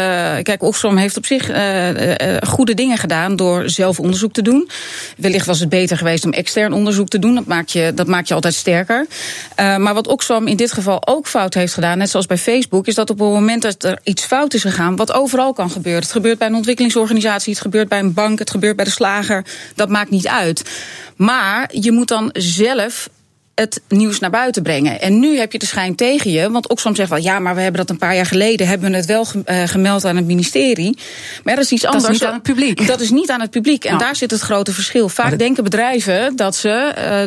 kijk, 0.43 0.63
Oxfam 0.63 0.97
heeft 0.97 1.17
op 1.17 1.27
zich 1.27 1.51
goede 2.47 2.75
dingen 2.75 2.99
gedaan 2.99 3.37
door 3.37 3.69
zelf 3.71 4.01
onderzoek 4.01 4.33
te 4.33 4.43
doen. 4.43 4.69
Wellicht 5.17 5.47
was 5.47 5.61
het 5.61 5.69
beter 5.69 5.97
geweest 5.97 6.25
om 6.25 6.33
extern 6.33 6.73
onderzoek 6.73 7.09
te 7.09 7.19
doen. 7.19 7.35
Dat 7.35 7.47
maakt 7.47 7.73
je, 7.73 7.93
dat 7.95 8.07
maakt 8.07 8.29
je 8.29 8.35
altijd 8.35 8.55
sterker. 8.55 9.07
Maar 9.57 9.95
wat 9.95 10.09
Oxfam 10.09 10.47
in 10.47 10.57
dit 10.57 10.73
geval 10.73 11.07
ook 11.07 11.27
fout 11.27 11.55
heeft 11.55 11.75
gedaan, 11.75 11.99
net 11.99 12.11
zoals 12.11 12.27
bij 12.27 12.39
Facebook, 12.39 12.87
is 12.87 12.95
dat 12.95 13.11
op 13.11 13.19
het 13.19 13.29
moment 13.29 13.63
dat 13.63 13.85
er 13.85 13.99
iets 14.03 14.25
fout 14.25 14.55
is 14.55 14.63
gegaan, 14.63 14.97
wat 14.97 15.13
overal 15.13 15.53
kan 15.53 15.71
gebeuren. 15.71 16.03
Het 16.03 16.13
gebeurt 16.13 16.39
bij 16.39 16.49
een 16.49 16.55
ontwikkelingsorganisatie, 16.55 17.53
het 17.53 17.63
gebeurt 17.63 17.89
bij 17.89 17.99
een 17.99 18.15
bank, 18.15 18.39
het 18.39 18.51
gebeurt 18.51 18.77
bij 18.77 18.85
de 18.85 18.91
slager. 18.91 19.45
Dat 19.75 19.89
maakt 19.89 20.11
niet 20.11 20.29
uit. 20.29 20.63
Maar 21.17 21.69
je 21.73 21.93
moet 21.93 22.09
dan 22.09 22.31
zelf 22.33 23.09
het 23.55 23.81
nieuws 23.89 24.19
naar 24.19 24.31
buiten 24.31 24.63
brengen. 24.63 25.01
En 25.01 25.19
nu 25.19 25.39
heb 25.39 25.53
je 25.53 25.59
de 25.59 25.67
schijn 25.67 25.95
tegen 25.95 26.31
je, 26.31 26.51
want 26.51 26.69
Oxfam 26.69 26.95
zegt 26.95 27.11
wel... 27.11 27.19
ja, 27.19 27.39
maar 27.39 27.55
we 27.55 27.61
hebben 27.61 27.81
dat 27.81 27.91
een 27.91 27.99
paar 27.99 28.15
jaar 28.15 28.27
geleden... 28.27 28.67
hebben 28.67 28.91
we 28.91 28.97
het 28.97 29.07
wel 29.07 29.27
eh, 29.45 29.63
gemeld 29.67 30.05
aan 30.05 30.17
het 30.17 30.25
ministerie. 30.27 30.99
Maar 31.45 31.55
dat 31.55 31.65
is 31.65 31.73
iets 31.73 31.83
Dat 31.83 31.95
is 31.95 32.01
anders. 32.01 32.19
niet 32.19 32.29
aan 32.29 32.35
het 32.35 32.43
publiek. 32.43 32.87
Dat 32.87 33.01
is 33.01 33.11
niet 33.11 33.31
aan 33.31 33.41
het 33.41 33.51
publiek. 33.51 33.85
En 33.85 33.91
Nou. 33.91 34.05
daar 34.05 34.17
zit 34.17 34.31
het 34.31 34.41
grote 34.41 34.73
verschil. 34.73 35.09
Vaak 35.09 35.39
denken 35.39 35.65
bedrijven 35.65 36.37
dat 36.37 36.57
ze 36.57 36.69
eh, 36.69 37.23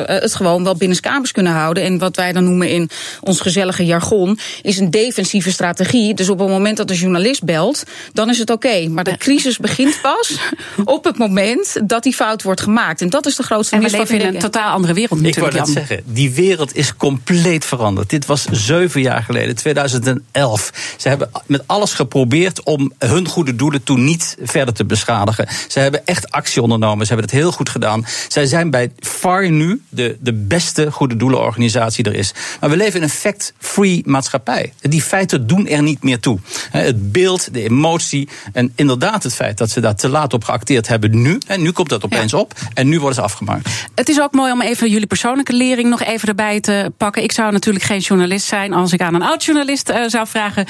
eh, 0.00 0.22
het 0.22 0.34
gewoon 0.34 0.64
wel 0.64 0.76
binnenskamers 0.76 1.32
kunnen 1.32 1.52
houden. 1.52 1.82
En 1.82 1.98
wat 1.98 2.16
wij 2.16 2.32
dan 2.32 2.44
noemen 2.44 2.68
in 2.68 2.90
ons 3.20 3.40
gezellige 3.40 3.84
jargon... 3.84 4.38
is 4.62 4.78
een 4.78 4.90
defensieve 4.90 5.50
strategie. 5.50 6.14
Dus 6.14 6.28
op 6.28 6.38
het 6.38 6.48
moment 6.48 6.76
dat 6.76 6.90
een 6.90 6.96
journalist 6.96 7.44
belt, 7.44 7.82
dan 8.12 8.30
is 8.30 8.38
het 8.38 8.50
oké. 8.50 8.88
Maar 8.88 9.04
de 9.04 9.16
crisis 9.16 9.58
begint 9.58 9.98
pas 10.02 10.38
op 10.84 11.04
het 11.04 11.18
moment 11.18 11.76
dat 11.84 12.02
die 12.02 12.14
fout 12.14 12.42
wordt 12.42 12.60
gemaakt. 12.60 13.00
En 13.00 13.10
dat 13.10 13.26
is 13.26 13.36
de 13.36 13.42
grootste 13.42 13.76
En 13.76 13.82
we 13.82 13.90
leven 13.90 14.20
in 14.20 14.26
een 14.26 14.38
totaal 14.40 14.72
andere 14.72 14.94
wereld 14.94 15.20
natuurlijk. 15.20 15.71
Zeggen, 15.72 16.02
die 16.04 16.30
wereld 16.30 16.76
is 16.76 16.96
compleet 16.96 17.64
veranderd. 17.64 18.10
Dit 18.10 18.26
was 18.26 18.44
zeven 18.50 19.00
jaar 19.00 19.22
geleden, 19.22 19.56
2011. 19.56 20.94
Ze 20.96 21.08
hebben 21.08 21.30
met 21.46 21.62
alles 21.66 21.94
geprobeerd 21.94 22.62
om 22.62 22.92
hun 22.98 23.28
goede 23.28 23.56
doelen 23.56 23.82
toen 23.82 24.04
niet 24.04 24.36
verder 24.42 24.74
te 24.74 24.84
beschadigen. 24.84 25.48
Ze 25.68 25.78
hebben 25.78 26.06
echt 26.06 26.30
actie 26.30 26.62
ondernomen. 26.62 27.06
Ze 27.06 27.12
hebben 27.12 27.30
het 27.30 27.40
heel 27.40 27.52
goed 27.52 27.68
gedaan. 27.68 28.06
Zij 28.28 28.46
zijn 28.46 28.70
bij 28.70 28.92
far 28.98 29.50
nu 29.50 29.82
de, 29.88 30.16
de 30.20 30.32
beste 30.32 30.92
goede 30.92 31.16
doelenorganisatie 31.16 32.04
er 32.04 32.14
is. 32.14 32.34
Maar 32.60 32.70
we 32.70 32.76
leven 32.76 32.96
in 32.96 33.02
een 33.02 33.08
fact-free 33.08 34.02
maatschappij. 34.06 34.72
Die 34.80 35.02
feiten 35.02 35.46
doen 35.46 35.66
er 35.66 35.82
niet 35.82 36.02
meer 36.02 36.20
toe. 36.20 36.38
Het 36.70 37.12
beeld, 37.12 37.54
de 37.54 37.62
emotie 37.62 38.28
en 38.52 38.72
inderdaad 38.74 39.22
het 39.22 39.34
feit 39.34 39.58
dat 39.58 39.70
ze 39.70 39.80
daar 39.80 39.96
te 39.96 40.08
laat 40.08 40.34
op 40.34 40.44
geacteerd 40.44 40.88
hebben 40.88 41.22
nu. 41.22 41.38
En 41.46 41.62
nu 41.62 41.70
komt 41.70 41.88
dat 41.88 42.04
opeens 42.04 42.34
op 42.34 42.54
en 42.74 42.88
nu 42.88 42.98
worden 42.98 43.14
ze 43.14 43.22
afgemaakt. 43.22 43.68
Het 43.94 44.08
is 44.08 44.20
ook 44.20 44.32
mooi 44.32 44.52
om 44.52 44.62
even 44.62 44.90
jullie 44.90 45.06
persoonlijke 45.06 45.52
nog 45.70 46.02
even 46.02 46.28
erbij 46.28 46.60
te 46.60 46.92
pakken. 46.96 47.22
Ik 47.22 47.32
zou 47.32 47.52
natuurlijk 47.52 47.84
geen 47.84 47.98
journalist 47.98 48.46
zijn 48.46 48.72
als 48.72 48.92
ik 48.92 49.00
aan 49.00 49.14
een 49.14 49.22
oud-journalist 49.22 49.88
eh, 49.88 50.02
zou 50.06 50.26
vragen. 50.26 50.66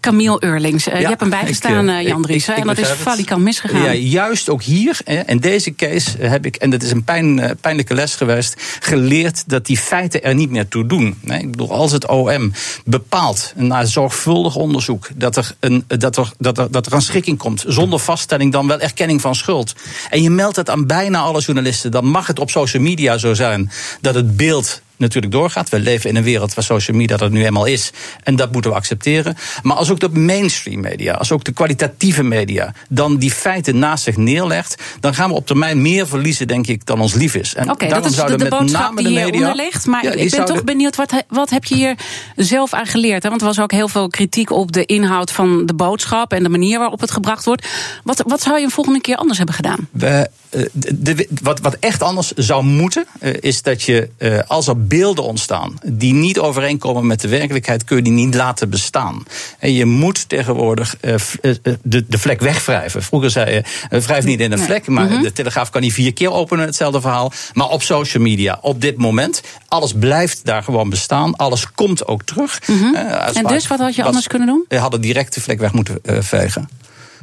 Camille 0.00 0.36
Eurlings, 0.44 0.88
eh, 0.88 1.00
je 1.00 1.06
hebt 1.06 1.20
hem 1.20 1.30
bijgestaan, 1.30 1.88
ik, 1.88 1.94
eh, 1.94 1.98
eh, 1.98 2.06
Jan 2.06 2.18
ik- 2.18 2.26
Dries. 2.26 2.48
ik 2.48 2.56
en 2.56 2.66
dat 2.66 2.78
is 2.78 2.90
valikant 2.90 3.42
misgegaan. 3.42 3.82
Ja, 3.82 3.92
juist 3.92 4.48
ook 4.48 4.62
hier, 4.62 4.98
in 5.26 5.38
deze 5.38 5.74
case, 5.74 6.10
heb 6.18 6.46
ik, 6.46 6.56
en 6.56 6.70
dat 6.70 6.82
is 6.82 6.90
een 6.90 7.04
pijn, 7.04 7.56
pijnlijke 7.60 7.94
les 7.94 8.14
geweest, 8.14 8.62
geleerd 8.80 9.48
dat 9.48 9.66
die 9.66 9.78
feiten 9.78 10.22
er 10.22 10.34
niet 10.34 10.50
meer 10.50 10.68
toe 10.68 10.86
doen. 10.86 11.18
Ik 11.24 11.50
bedoel, 11.50 11.72
als 11.72 11.92
het 11.92 12.08
OM 12.08 12.52
bepaalt, 12.84 13.52
na 13.56 13.84
zorgvuldig 13.84 14.56
onderzoek, 14.56 15.08
dat 15.14 15.36
er, 15.36 15.54
een, 15.60 15.84
dat, 15.86 16.16
er, 16.16 16.32
dat, 16.38 16.58
er, 16.58 16.70
dat 16.70 16.86
er 16.86 16.92
een 16.92 17.02
schikking 17.02 17.38
komt, 17.38 17.64
zonder 17.66 17.98
vaststelling, 17.98 18.52
dan 18.52 18.66
wel 18.66 18.80
erkenning 18.80 19.20
van 19.20 19.34
schuld. 19.34 19.74
En 20.10 20.22
je 20.22 20.30
meldt 20.30 20.56
het 20.56 20.70
aan 20.70 20.86
bijna 20.86 21.18
alle 21.18 21.40
journalisten, 21.40 21.90
dan 21.90 22.06
mag 22.06 22.26
het 22.26 22.38
op 22.38 22.50
social 22.50 22.82
media 22.82 23.18
zo 23.18 23.34
zijn 23.34 23.70
dat 24.00 24.14
het 24.14 24.25
beeld 24.26 24.80
natuurlijk 24.96 25.32
doorgaat. 25.32 25.68
We 25.68 25.78
leven 25.78 26.10
in 26.10 26.16
een 26.16 26.22
wereld 26.22 26.54
waar 26.54 26.64
social 26.64 26.96
media 26.96 27.16
dat 27.16 27.30
nu 27.30 27.44
eenmaal 27.44 27.64
is. 27.64 27.92
En 28.22 28.36
dat 28.36 28.52
moeten 28.52 28.70
we 28.70 28.76
accepteren. 28.76 29.36
Maar 29.62 29.76
als 29.76 29.90
ook 29.90 30.00
de 30.00 30.08
mainstream 30.08 30.80
media, 30.80 31.14
als 31.14 31.32
ook 31.32 31.44
de 31.44 31.52
kwalitatieve 31.52 32.22
media, 32.22 32.74
dan 32.88 33.16
die 33.16 33.30
feiten 33.30 33.78
naast 33.78 34.04
zich 34.04 34.16
neerlegt, 34.16 34.82
dan 35.00 35.14
gaan 35.14 35.28
we 35.28 35.34
op 35.34 35.46
termijn 35.46 35.82
meer 35.82 36.06
verliezen, 36.06 36.48
denk 36.48 36.66
ik, 36.66 36.86
dan 36.86 37.00
ons 37.00 37.14
lief 37.14 37.34
is. 37.34 37.54
Oké, 37.54 37.70
okay, 37.70 37.88
dat 37.88 38.04
is 38.04 38.14
de, 38.14 38.36
de 38.36 38.48
boodschap 38.48 38.96
die 38.96 39.08
hieronder 39.08 39.54
ligt. 39.54 39.86
Maar 39.86 40.04
ja, 40.04 40.10
ik 40.10 40.18
ben 40.18 40.30
zouden... 40.30 40.54
toch 40.54 40.64
benieuwd, 40.64 40.96
wat, 40.96 41.24
wat 41.28 41.50
heb 41.50 41.64
je 41.64 41.74
hier 41.74 41.94
zelf 42.36 42.72
aan 42.72 42.86
geleerd? 42.86 43.22
Hè? 43.22 43.28
Want 43.28 43.40
er 43.40 43.46
was 43.46 43.60
ook 43.60 43.72
heel 43.72 43.88
veel 43.88 44.08
kritiek 44.08 44.50
op 44.50 44.72
de 44.72 44.84
inhoud 44.84 45.32
van 45.32 45.66
de 45.66 45.74
boodschap 45.74 46.32
en 46.32 46.42
de 46.42 46.48
manier 46.48 46.78
waarop 46.78 47.00
het 47.00 47.10
gebracht 47.10 47.44
wordt. 47.44 47.66
Wat, 48.04 48.22
wat 48.26 48.42
zou 48.42 48.58
je 48.58 48.64
een 48.64 48.70
volgende 48.70 49.00
keer 49.00 49.16
anders 49.16 49.38
hebben 49.38 49.54
gedaan? 49.54 49.88
We, 49.90 50.30
eh, 50.50 50.62
de, 50.72 51.28
wat, 51.42 51.60
wat 51.60 51.76
echt 51.80 52.02
anders 52.02 52.32
zou 52.32 52.64
moeten, 52.64 53.06
eh, 53.20 53.34
is 53.40 53.62
dat 53.62 53.82
je, 53.82 54.08
uh, 54.18 54.38
als 54.46 54.66
er 54.66 54.85
beelden 54.88 55.24
ontstaan 55.24 55.78
die 55.84 56.14
niet 56.14 56.38
overeenkomen 56.38 57.06
met 57.06 57.20
de 57.20 57.28
werkelijkheid, 57.28 57.84
kun 57.84 57.96
je 57.96 58.02
die 58.02 58.12
niet 58.12 58.34
laten 58.34 58.70
bestaan. 58.70 59.22
En 59.58 59.72
je 59.72 59.84
moet 59.84 60.28
tegenwoordig 60.28 60.96
de, 61.00 62.04
de 62.06 62.18
vlek 62.18 62.40
wegwrijven. 62.40 63.02
Vroeger 63.02 63.30
zei 63.30 63.54
je, 63.54 63.62
wrijf 64.00 64.24
niet 64.24 64.40
in 64.40 64.52
een 64.52 64.58
vlek, 64.58 64.86
maar 64.86 65.04
mhm. 65.04 65.22
de 65.22 65.32
Telegraaf 65.32 65.70
kan 65.70 65.80
niet 65.80 65.92
vier 65.92 66.12
keer 66.12 66.32
openen, 66.32 66.66
hetzelfde 66.66 67.00
verhaal. 67.00 67.32
Maar 67.52 67.68
op 67.68 67.82
social 67.82 68.22
media, 68.22 68.58
op 68.60 68.80
dit 68.80 68.96
moment, 68.96 69.42
alles 69.68 69.92
blijft 69.92 70.40
daar 70.44 70.62
gewoon 70.62 70.90
bestaan. 70.90 71.36
Alles 71.36 71.72
komt 71.72 72.06
ook 72.06 72.22
terug. 72.22 72.60
Mm 72.66 72.94
en 73.34 73.46
dus, 73.46 73.66
wat 73.66 73.78
had 73.78 73.94
je 73.94 74.04
anders 74.04 74.26
kunnen 74.26 74.48
doen? 74.48 74.64
We 74.68 74.78
hadden 74.78 75.00
direct 75.00 75.34
de 75.34 75.40
vlek 75.40 75.58
weg 75.58 75.72
moeten 75.72 75.98
vegen. 76.04 76.68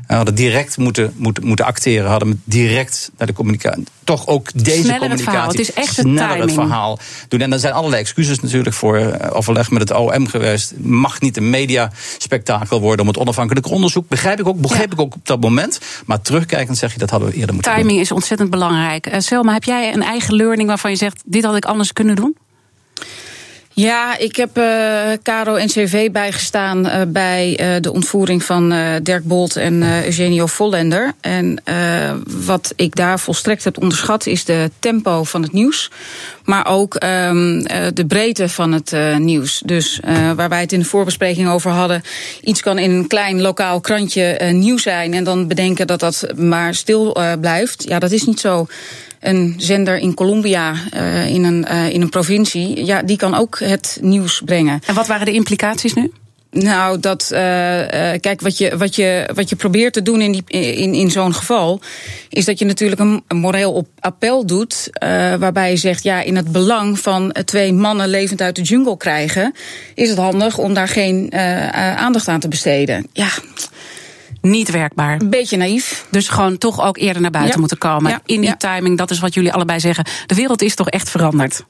We 0.07 0.13
hadden 0.13 0.35
direct 0.35 0.77
moeten, 0.77 1.13
moeten, 1.17 1.45
moeten 1.45 1.65
acteren. 1.65 2.09
Hadden 2.09 2.41
direct 2.43 3.11
naar 3.17 3.27
de 3.27 3.33
communicatie. 3.33 3.83
Toch 4.03 4.27
ook 4.27 4.49
deze 4.53 4.81
Sneller 4.81 4.99
communicatie. 4.99 5.09
Het, 5.09 5.23
verhaal. 5.23 5.49
het 5.49 5.59
is 5.59 5.73
echt 5.73 5.97
het 5.97 6.05
timing. 6.05 6.39
het 6.39 6.53
verhaal 6.53 6.99
doen. 7.27 7.41
En 7.41 7.53
er 7.53 7.59
zijn 7.59 7.73
allerlei 7.73 8.01
excuses 8.01 8.39
natuurlijk 8.39 8.75
voor 8.75 8.99
uh, 8.99 9.13
overleg 9.29 9.71
met 9.71 9.81
het 9.81 9.97
OM 9.97 10.27
geweest. 10.27 10.73
Mag 10.77 11.21
niet 11.21 11.37
een 11.37 11.49
mediaspectakel 11.49 12.79
worden 12.79 13.01
om 13.01 13.07
het 13.07 13.17
onafhankelijk 13.17 13.69
onderzoek. 13.69 14.07
Begrijp 14.07 14.39
ik 14.39 14.47
ook, 14.47 14.61
begrijp 14.61 14.93
ik 14.93 14.99
ook 14.99 15.15
op 15.15 15.25
dat 15.25 15.41
moment. 15.41 15.79
Maar 16.05 16.21
terugkijkend 16.21 16.77
zeg 16.77 16.93
je 16.93 16.99
dat 16.99 17.09
hadden 17.09 17.29
we 17.29 17.35
eerder 17.35 17.53
moeten 17.53 17.71
timing 17.71 17.89
doen. 17.89 17.97
Timing 17.97 18.09
is 18.09 18.15
ontzettend 18.15 18.49
belangrijk. 18.49 19.07
Uh, 19.07 19.19
Selma, 19.19 19.53
heb 19.53 19.63
jij 19.63 19.93
een 19.93 20.03
eigen 20.03 20.35
learning 20.35 20.67
waarvan 20.67 20.91
je 20.91 20.97
zegt: 20.97 21.21
dit 21.25 21.43
had 21.43 21.55
ik 21.55 21.65
anders 21.65 21.93
kunnen 21.93 22.15
doen? 22.15 22.37
Ja, 23.75 24.17
ik 24.17 24.35
heb 24.35 24.57
uh, 24.57 24.63
Caro 25.23 25.57
NCV 25.57 26.11
bijgestaan 26.11 26.85
uh, 26.85 27.01
bij 27.07 27.59
uh, 27.75 27.81
de 27.81 27.93
ontvoering 27.93 28.43
van 28.43 28.73
Dirk 29.03 29.23
Bolt 29.23 29.55
en 29.55 29.83
Eugenio 30.03 30.45
Vollender. 30.45 31.13
En 31.21 31.63
wat 32.45 32.73
ik 32.75 32.95
daar 32.95 33.19
volstrekt 33.19 33.63
heb 33.63 33.81
onderschat 33.81 34.25
is 34.25 34.45
de 34.45 34.71
tempo 34.79 35.23
van 35.23 35.41
het 35.41 35.51
nieuws. 35.51 35.91
Maar 36.43 36.67
ook 36.67 37.03
um, 37.03 37.63
de 37.93 38.05
breedte 38.07 38.49
van 38.49 38.71
het 38.71 38.95
nieuws. 39.17 39.61
Dus 39.65 39.99
waar 40.35 40.49
wij 40.49 40.61
het 40.61 40.71
in 40.71 40.79
de 40.79 40.85
voorbespreking 40.85 41.49
over 41.49 41.71
hadden. 41.71 42.01
Iets 42.41 42.61
kan 42.61 42.79
in 42.79 42.91
een 42.91 43.07
klein 43.07 43.41
lokaal 43.41 43.81
krantje 43.81 44.51
nieuw 44.51 44.77
zijn. 44.77 45.13
En 45.13 45.23
dan 45.23 45.47
bedenken 45.47 45.87
dat 45.87 45.99
dat 45.99 46.27
maar 46.35 46.75
stil 46.75 47.17
blijft. 47.41 47.83
Ja, 47.87 47.99
dat 47.99 48.11
is 48.11 48.25
niet 48.25 48.39
zo 48.39 48.67
een 49.23 49.55
zender 49.57 49.97
in 49.97 50.13
Colombia, 50.13 50.73
uh, 50.93 51.29
in, 51.29 51.43
een, 51.43 51.65
uh, 51.71 51.89
in 51.89 52.01
een 52.01 52.09
provincie, 52.09 52.85
ja, 52.85 53.01
die 53.01 53.17
kan 53.17 53.35
ook 53.35 53.59
het 53.59 53.97
nieuws 54.01 54.41
brengen. 54.45 54.81
En 54.85 54.95
wat 54.95 55.07
waren 55.07 55.25
de 55.25 55.33
implicaties 55.33 55.93
nu? 55.93 56.11
Nou, 56.53 56.99
dat, 56.99 57.29
uh, 57.31 57.39
kijk, 58.19 58.41
wat 58.41 58.57
je, 58.57 58.77
wat, 58.77 58.95
je, 58.95 59.29
wat 59.33 59.49
je 59.49 59.55
probeert 59.55 59.93
te 59.93 60.01
doen 60.01 60.21
in, 60.21 60.31
die, 60.31 60.43
in, 60.75 60.93
in 60.93 61.11
zo'n 61.11 61.33
geval, 61.33 61.81
is 62.29 62.45
dat 62.45 62.59
je 62.59 62.65
natuurlijk 62.65 63.01
een, 63.01 63.23
een 63.27 63.37
moreel 63.37 63.73
op 63.73 63.87
appel 63.99 64.45
doet, 64.45 64.89
uh, 65.03 65.09
waarbij 65.35 65.69
je 65.69 65.77
zegt, 65.77 66.03
ja, 66.03 66.21
in 66.21 66.35
het 66.35 66.51
belang 66.51 66.99
van 66.99 67.35
twee 67.45 67.73
mannen 67.73 68.09
levend 68.09 68.41
uit 68.41 68.55
de 68.55 68.61
jungle 68.61 68.97
krijgen, 68.97 69.53
is 69.95 70.09
het 70.09 70.17
handig 70.17 70.57
om 70.57 70.73
daar 70.73 70.87
geen 70.87 71.29
uh, 71.33 71.69
aandacht 71.95 72.27
aan 72.27 72.39
te 72.39 72.47
besteden. 72.47 73.07
Ja, 73.13 73.29
niet 74.43 74.71
werkbaar. 74.71 75.21
Een 75.21 75.29
beetje 75.29 75.57
naïef. 75.57 76.05
Dus 76.09 76.27
gewoon 76.27 76.57
toch 76.57 76.81
ook 76.81 76.97
eerder 76.97 77.21
naar 77.21 77.31
buiten 77.31 77.59
moeten 77.59 77.77
komen. 77.77 78.21
In 78.25 78.41
die 78.41 78.57
timing, 78.57 78.97
dat 78.97 79.11
is 79.11 79.19
wat 79.19 79.33
jullie 79.33 79.53
allebei 79.53 79.79
zeggen. 79.79 80.05
De 80.25 80.35
wereld 80.35 80.61
is 80.61 80.75
toch 80.75 80.89
echt 80.89 81.09
veranderd. 81.09 81.65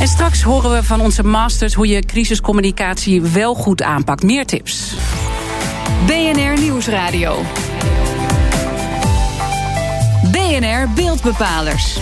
En 0.00 0.08
straks 0.08 0.42
horen 0.42 0.72
we 0.72 0.82
van 0.82 1.00
onze 1.00 1.24
masters 1.24 1.74
hoe 1.74 1.86
je 1.86 2.04
crisiscommunicatie 2.04 3.22
wel 3.22 3.54
goed 3.54 3.82
aanpakt. 3.82 4.22
Meer 4.22 4.46
tips. 4.46 4.94
BNR 6.06 6.60
Nieuwsradio. 6.60 7.42
BNR 10.32 10.88
Beeldbepalers. 10.94 11.98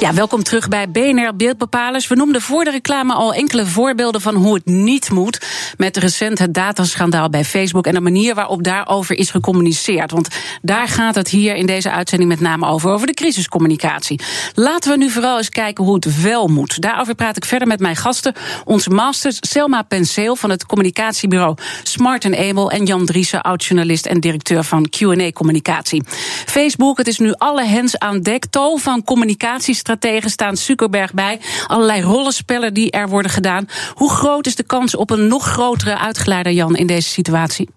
Ja, 0.00 0.14
welkom 0.14 0.42
terug 0.42 0.68
bij 0.68 0.90
BNR 0.90 1.36
Beeldbepalers. 1.36 2.08
We 2.08 2.14
noemden 2.14 2.40
voor 2.40 2.64
de 2.64 2.70
reclame 2.70 3.14
al 3.14 3.34
enkele 3.34 3.66
voorbeelden 3.66 4.20
van 4.20 4.34
hoe 4.34 4.54
het 4.54 4.66
niet 4.66 5.10
moet. 5.10 5.46
Met 5.76 5.96
recent 5.96 6.38
het 6.38 6.54
dataschandaal 6.54 7.30
bij 7.30 7.44
Facebook 7.44 7.86
en 7.86 7.94
de 7.94 8.00
manier 8.00 8.34
waarop 8.34 8.64
daarover 8.64 9.18
is 9.18 9.30
gecommuniceerd. 9.30 10.10
Want 10.10 10.28
daar 10.62 10.88
gaat 10.88 11.14
het 11.14 11.28
hier 11.28 11.54
in 11.54 11.66
deze 11.66 11.90
uitzending 11.90 12.30
met 12.30 12.40
name 12.40 12.66
over, 12.66 12.90
over 12.90 13.06
de 13.06 13.14
crisiscommunicatie. 13.14 14.20
Laten 14.54 14.90
we 14.90 14.96
nu 14.96 15.10
vooral 15.10 15.36
eens 15.36 15.48
kijken 15.48 15.84
hoe 15.84 15.94
het 15.94 16.22
wel 16.22 16.48
moet. 16.48 16.80
Daarover 16.80 17.14
praat 17.14 17.36
ik 17.36 17.44
verder 17.44 17.68
met 17.68 17.80
mijn 17.80 17.96
gasten. 17.96 18.34
Onze 18.64 18.90
masters 18.90 19.36
Selma 19.40 19.82
Penseel 19.82 20.36
van 20.36 20.50
het 20.50 20.66
communicatiebureau 20.66 21.56
Smart 21.82 22.24
Able 22.24 22.70
en 22.70 22.84
Jan 22.84 23.06
Driessen, 23.06 23.42
oud-journalist 23.42 24.06
en 24.06 24.20
directeur 24.20 24.64
van 24.64 24.88
Q&A 24.88 25.30
Communicatie. 25.32 26.02
Facebook, 26.46 26.98
het 26.98 27.06
is 27.06 27.18
nu 27.18 27.32
alle 27.32 27.64
hens 27.64 27.98
aan 27.98 28.20
dek. 28.20 28.46
Tal 28.46 28.76
van 28.76 29.04
communicaties 29.04 29.82
strategen 29.88 30.30
staan 30.30 30.56
Zuckerberg 30.56 31.14
bij. 31.14 31.40
Allerlei 31.66 32.02
rollenspellen 32.02 32.74
die 32.74 32.90
er 32.90 33.08
worden 33.08 33.30
gedaan. 33.30 33.68
Hoe 33.94 34.10
groot 34.10 34.46
is 34.46 34.54
de 34.54 34.62
kans 34.62 34.96
op 34.96 35.10
een 35.10 35.26
nog 35.26 35.46
grotere 35.46 35.98
uitgeleider, 35.98 36.52
Jan, 36.52 36.76
in 36.76 36.86
deze 36.86 37.08
situatie? 37.08 37.68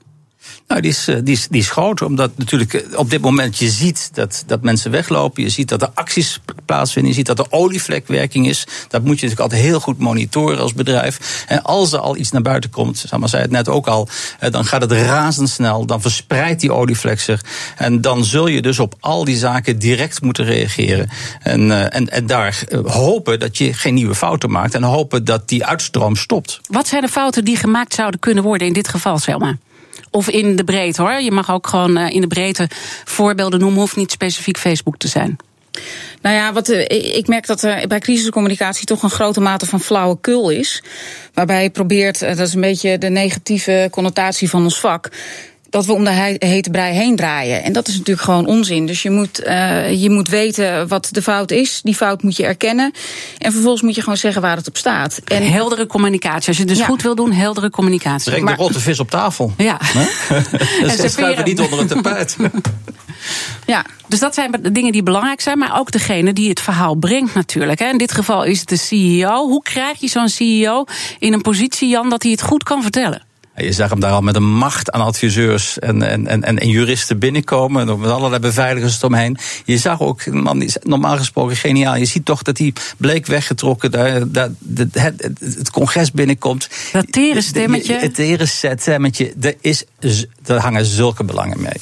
Nou, 0.67 0.81
die 0.81 0.91
is, 0.91 1.07
eh, 1.07 1.15
die, 1.24 1.33
is, 1.36 1.48
die 1.48 1.62
is 1.62 1.69
groot, 1.69 2.01
omdat 2.01 2.31
natuurlijk 2.38 2.74
eh, 2.74 2.98
op 2.98 3.10
dit 3.10 3.21
moment 3.21 3.57
je 3.57 3.69
ziet 3.69 4.10
dat, 4.13 4.43
dat 4.48 4.62
mensen 4.62 4.91
weglopen. 4.91 5.43
Je 5.43 5.50
ziet 5.50 5.69
dat 5.69 5.81
er 5.81 5.89
acties 5.93 6.39
plaatsvinden. 6.65 7.12
Je 7.12 7.17
ziet 7.17 7.25
dat 7.25 7.39
er 7.39 7.45
olievlekwerking 7.50 8.48
is. 8.48 8.67
Dat 8.88 9.03
moet 9.03 9.19
je 9.19 9.25
natuurlijk 9.25 9.39
altijd 9.39 9.62
heel 9.62 9.79
goed 9.79 9.98
monitoren 9.98 10.60
als 10.60 10.74
bedrijf. 10.74 11.45
En 11.48 11.63
als 11.63 11.93
er 11.93 12.00
al 12.00 12.17
iets 12.17 12.31
naar 12.31 12.41
buiten 12.41 12.69
komt, 12.69 13.05
maar 13.17 13.29
zei 13.29 13.41
het 13.41 13.51
net 13.51 13.69
ook 13.69 13.88
al, 13.88 14.07
eh, 14.39 14.51
dan 14.51 14.65
gaat 14.65 14.81
het 14.81 14.91
razendsnel. 14.91 15.86
Dan 15.86 16.01
verspreidt 16.01 16.62
die 16.62 16.74
olievlek 16.74 17.19
zich. 17.19 17.43
En 17.75 18.01
dan 18.01 18.25
zul 18.25 18.48
je 18.48 18.62
dus 18.62 18.79
op 18.79 18.95
al 19.00 19.25
die 19.25 19.38
zaken 19.38 19.79
direct 19.79 20.21
moeten 20.21 20.45
reageren. 20.45 21.10
En, 21.41 21.91
en, 21.91 22.10
en 22.10 22.25
daar 22.25 22.63
hopen 22.86 23.39
dat 23.39 23.57
je 23.57 23.74
geen 23.74 23.93
nieuwe 23.93 24.15
fouten 24.15 24.51
maakt. 24.51 24.75
En 24.75 24.83
hopen 24.83 25.25
dat 25.25 25.48
die 25.48 25.65
uitstroom 25.65 26.15
stopt. 26.15 26.60
Wat 26.69 26.88
zijn 26.88 27.01
de 27.01 27.07
fouten 27.07 27.45
die 27.45 27.55
gemaakt 27.55 27.93
zouden 27.93 28.19
kunnen 28.19 28.43
worden 28.43 28.67
in 28.67 28.74
dit 28.74 28.88
geval, 28.88 29.17
Selma? 29.17 29.57
Of 30.12 30.30
in 30.30 30.56
de 30.56 30.63
breedte 30.63 31.01
hoor. 31.01 31.22
Je 31.22 31.32
mag 31.32 31.51
ook 31.51 31.68
gewoon 31.68 31.98
eh, 31.98 32.15
in 32.15 32.22
de 32.22 32.27
breedte 32.27 32.68
voorbeelden 33.06 33.60
noemen, 33.60 33.80
hoeft 33.80 33.96
niet 33.96 34.12
specifiek 34.12 34.58
Facebook 34.58 34.98
te 34.98 35.08
zijn. 35.08 35.38
Nou 36.22 36.36
ja, 36.36 36.53
wat, 36.53 36.70
eh, 36.70 37.15
ik 37.15 37.27
merk 37.27 37.48
dat 37.48 37.63
er 37.63 37.88
bij 37.88 38.00
crisiscommunicatie 38.00 38.86
toch 38.86 39.03
een 39.03 39.10
grote 39.10 39.41
mate 39.41 39.65
van 39.65 39.80
flauwekul 39.80 40.50
is. 40.50 40.84
Waarbij 41.34 41.63
je 41.63 41.70
probeert, 41.70 42.22
eh, 42.22 42.36
dat 42.36 42.48
is 42.48 42.53
een 42.53 42.62
beetje 42.62 42.98
de 42.98 43.10
negatieve 43.10 43.88
connotatie 43.91 44.50
van 44.50 44.63
ons 44.63 44.80
vak 44.80 45.10
dat 45.72 45.86
we 45.86 45.94
om 45.94 46.04
de 46.04 46.38
hete 46.40 46.70
brei 46.70 46.94
heen 46.94 47.16
draaien. 47.16 47.63
En 47.63 47.74
dat 47.74 47.88
is 47.88 47.98
natuurlijk 47.98 48.25
gewoon 48.25 48.46
onzin. 48.46 48.86
Dus 48.86 49.01
je 49.01 49.10
moet, 49.10 49.44
uh, 49.46 50.01
je 50.01 50.10
moet 50.10 50.28
weten 50.28 50.88
wat 50.88 51.10
de 51.12 51.22
fout 51.22 51.51
is. 51.51 51.80
Die 51.84 51.96
fout 51.96 52.24
moet 52.24 52.36
je 52.36 52.46
erkennen. 52.46 52.92
En 53.38 53.51
vervolgens 53.51 53.82
moet 53.82 53.96
je 53.96 54.01
gewoon 54.01 54.18
zeggen 54.18 54.42
waar 54.42 54.56
het 54.56 54.68
op 54.68 54.78
staat. 54.78 55.22
En 55.25 55.51
heldere 55.51 55.88
communicatie. 55.88 56.48
Als 56.48 56.58
je 56.58 56.66
dus 56.66 56.82
goed 56.82 57.01
wil 57.01 57.16
doen, 57.16 57.32
heldere 57.32 57.70
communicatie. 57.70 58.32
Breng 58.32 58.48
de 58.48 58.56
rotte 58.56 58.80
vis 58.80 59.00
op 59.00 59.10
tafel. 59.10 59.54
Ja. 59.72 59.80
en 60.88 61.10
schuiven 61.10 61.46
niet 61.46 61.60
onder 61.60 61.80
het 61.80 61.88
tapijt. 61.88 62.38
ja, 63.66 63.86
dus 64.08 64.20
dat 64.20 64.34
zijn 64.34 64.51
de 64.62 64.72
dingen 64.72 64.92
die 64.92 65.04
belangrijk 65.04 65.42
zijn. 65.42 65.58
Maar 65.58 65.80
ook 65.80 65.92
degene 65.92 66.34
die 66.34 66.50
het 66.50 66.60
verhaal 66.60 66.96
brengt 66.96 67.34
natuurlijk. 67.34 67.80
In 67.80 67.98
dit 67.98 68.12
geval 68.12 68.44
is 68.44 68.60
het 68.60 68.70
de 68.70 68.78
CEO. 68.78 69.48
Hoe 69.48 69.63
krijg 69.63 70.00
je 70.00 70.08
zo'n 70.08 70.30
CEO 70.30 70.86
in 71.20 71.34
een 71.34 71.42
positie, 71.42 71.90
Jan, 71.90 72.10
dat 72.10 72.24
hij 72.24 72.32
het 72.32 72.42
goed 72.42 72.63
kan 72.63 72.82
vertellen? 72.82 73.30
Je 73.63 73.72
zag 73.72 73.89
hem 73.89 74.00
daar 74.00 74.12
al 74.12 74.22
met 74.22 74.36
een 74.36 74.53
macht 74.53 74.91
aan 74.91 75.01
adviseurs 75.01 75.80
en, 75.80 76.01
en, 76.01 76.27
en, 76.27 76.60
en 76.60 76.70
juristen 76.70 77.20
binnenkomen. 77.20 78.00
Met 78.00 78.10
allerlei 78.10 78.41
beveiligers 78.41 78.98
eromheen. 78.98 79.38
Je 79.65 79.77
zag 79.77 80.01
ook 80.01 80.25
een 80.25 80.41
man 80.41 80.60
die 80.60 80.68
is 80.68 80.77
normaal 80.84 81.18
gesproken 81.18 81.56
geniaal. 81.56 81.96
Je 81.96 82.06
ziet 82.06 82.25
toch 82.25 82.41
dat 82.41 82.58
hij 82.58 82.74
bleek 82.98 83.25
weggetrokken. 83.25 83.91
Daar, 83.91 84.32
daar, 84.32 84.50
het, 84.91 85.30
het, 85.39 85.72
congres 85.72 86.12
binnenkomt. 86.12 86.70
Dat 86.91 87.12
tere 87.12 87.41
stemmetje. 87.41 87.96
Het 87.96 88.15
tere 88.15 88.46
stemmetje. 88.46 89.34
Er, 89.41 89.56
is, 89.62 89.86
er 90.46 90.60
hangen 90.60 90.86
zulke 90.86 91.24
belangen 91.24 91.62
mee 91.62 91.82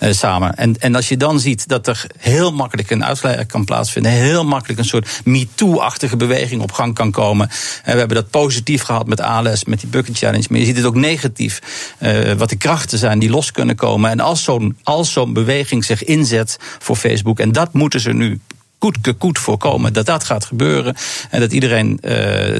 uh, 0.00 0.12
samen. 0.12 0.54
En, 0.54 0.78
en 0.78 0.94
als 0.94 1.08
je 1.08 1.16
dan 1.16 1.40
ziet 1.40 1.68
dat 1.68 1.86
er 1.86 2.06
heel 2.18 2.52
makkelijk 2.52 2.90
een 2.90 3.04
uitleider 3.04 3.46
kan 3.46 3.64
plaatsvinden. 3.64 4.12
Heel 4.12 4.44
makkelijk 4.44 4.78
een 4.78 4.84
soort 4.84 5.20
MeToo-achtige 5.24 6.16
beweging 6.16 6.62
op 6.62 6.72
gang 6.72 6.94
kan 6.94 7.10
komen. 7.10 7.48
En 7.82 7.92
we 7.92 7.98
hebben 7.98 8.16
dat 8.16 8.30
positief 8.30 8.82
gehad 8.82 9.06
met 9.06 9.20
ALS, 9.20 9.64
met 9.64 9.80
die 9.80 9.88
Bucket 9.88 10.18
Challenge. 10.18 10.46
Maar 10.48 10.58
je 10.58 10.64
ziet 10.64 10.76
het 10.76 10.84
ook 10.84 10.94
negatief 10.94 11.18
negatief. 11.20 11.60
Uh, 12.02 12.32
wat 12.32 12.48
de 12.48 12.56
krachten 12.56 12.98
zijn 12.98 13.18
die 13.18 13.30
los 13.30 13.50
kunnen 13.50 13.76
komen. 13.76 14.10
En 14.10 14.20
als 14.20 14.42
zo'n 14.42 14.76
zo'n 15.02 15.32
beweging 15.32 15.84
zich 15.84 16.04
inzet 16.04 16.56
voor 16.78 16.96
Facebook, 16.96 17.38
en 17.40 17.52
dat 17.52 17.72
moeten 17.72 18.00
ze 18.00 18.12
nu 18.12 18.40
goed 18.78 19.16
koet 19.18 19.38
voorkomen 19.38 19.92
dat 19.92 20.06
dat 20.06 20.24
gaat 20.24 20.44
gebeuren. 20.44 20.96
En 21.30 21.40
dat 21.40 21.52
iedereen 21.52 21.98
uh, 22.02 22.12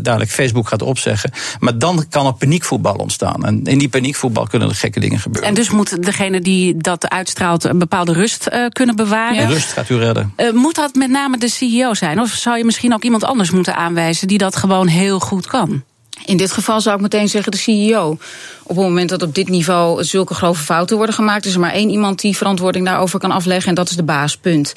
dadelijk 0.02 0.30
Facebook 0.30 0.68
gaat 0.68 0.82
opzeggen. 0.82 1.30
Maar 1.58 1.78
dan 1.78 2.04
kan 2.08 2.26
er 2.26 2.34
paniekvoetbal 2.34 2.94
ontstaan. 2.94 3.44
En 3.44 3.64
in 3.64 3.78
die 3.78 3.88
paniekvoetbal 3.88 4.46
kunnen 4.46 4.68
er 4.68 4.74
gekke 4.74 5.00
dingen 5.00 5.18
gebeuren. 5.18 5.48
En 5.48 5.54
dus 5.54 5.70
moet 5.70 6.02
degene 6.02 6.40
die 6.40 6.76
dat 6.76 7.08
uitstraalt 7.08 7.64
een 7.64 7.78
bepaalde 7.78 8.12
rust 8.12 8.48
uh, 8.52 8.66
kunnen 8.68 8.96
bewaren. 8.96 9.42
Ja, 9.42 9.48
rust 9.48 9.72
gaat 9.72 9.88
u 9.88 9.96
redden. 9.96 10.32
Uh, 10.36 10.52
moet 10.52 10.74
dat 10.74 10.94
met 10.94 11.10
name 11.10 11.38
de 11.38 11.48
CEO 11.48 11.94
zijn? 11.94 12.20
Of 12.20 12.30
zou 12.30 12.58
je 12.58 12.64
misschien 12.64 12.94
ook 12.94 13.04
iemand 13.04 13.24
anders 13.24 13.50
moeten 13.50 13.76
aanwijzen 13.76 14.28
die 14.28 14.38
dat 14.38 14.56
gewoon 14.56 14.86
heel 14.86 15.20
goed 15.20 15.46
kan? 15.46 15.82
In 16.24 16.36
dit 16.36 16.52
geval 16.52 16.80
zou 16.80 16.96
ik 16.96 17.02
meteen 17.02 17.28
zeggen 17.28 17.52
de 17.52 17.58
CEO. 17.58 18.18
Op 18.62 18.76
het 18.76 18.84
moment 18.84 19.08
dat 19.08 19.22
op 19.22 19.34
dit 19.34 19.48
niveau 19.48 20.04
zulke 20.04 20.34
grove 20.34 20.62
fouten 20.62 20.96
worden 20.96 21.14
gemaakt, 21.14 21.46
is 21.46 21.54
er 21.54 21.60
maar 21.60 21.72
één 21.72 21.90
iemand 21.90 22.20
die 22.20 22.36
verantwoording 22.36 22.86
daarover 22.86 23.18
kan 23.18 23.30
afleggen 23.30 23.68
en 23.68 23.74
dat 23.74 23.90
is 23.90 23.96
de 23.96 24.02
baas. 24.02 24.36
Punt. 24.36 24.72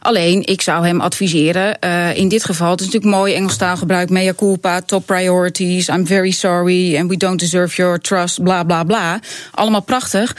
Alleen, 0.00 0.46
ik 0.46 0.60
zou 0.60 0.86
hem 0.86 1.00
adviseren, 1.00 1.76
uh, 1.84 2.16
in 2.16 2.28
dit 2.28 2.44
geval, 2.44 2.70
het 2.70 2.80
is 2.80 2.86
natuurlijk 2.86 3.14
mooi 3.14 3.34
Engels 3.34 3.56
taalgebruik, 3.56 4.10
mea 4.10 4.34
culpa, 4.34 4.80
top 4.80 5.06
priorities, 5.06 5.88
I'm 5.88 6.06
very 6.06 6.30
sorry 6.30 6.96
and 6.96 7.08
we 7.08 7.16
don't 7.16 7.38
deserve 7.38 7.76
your 7.76 8.00
trust, 8.00 8.42
bla 8.42 8.62
bla 8.62 8.84
bla. 8.84 9.20
Allemaal 9.50 9.82
prachtig. 9.82 10.36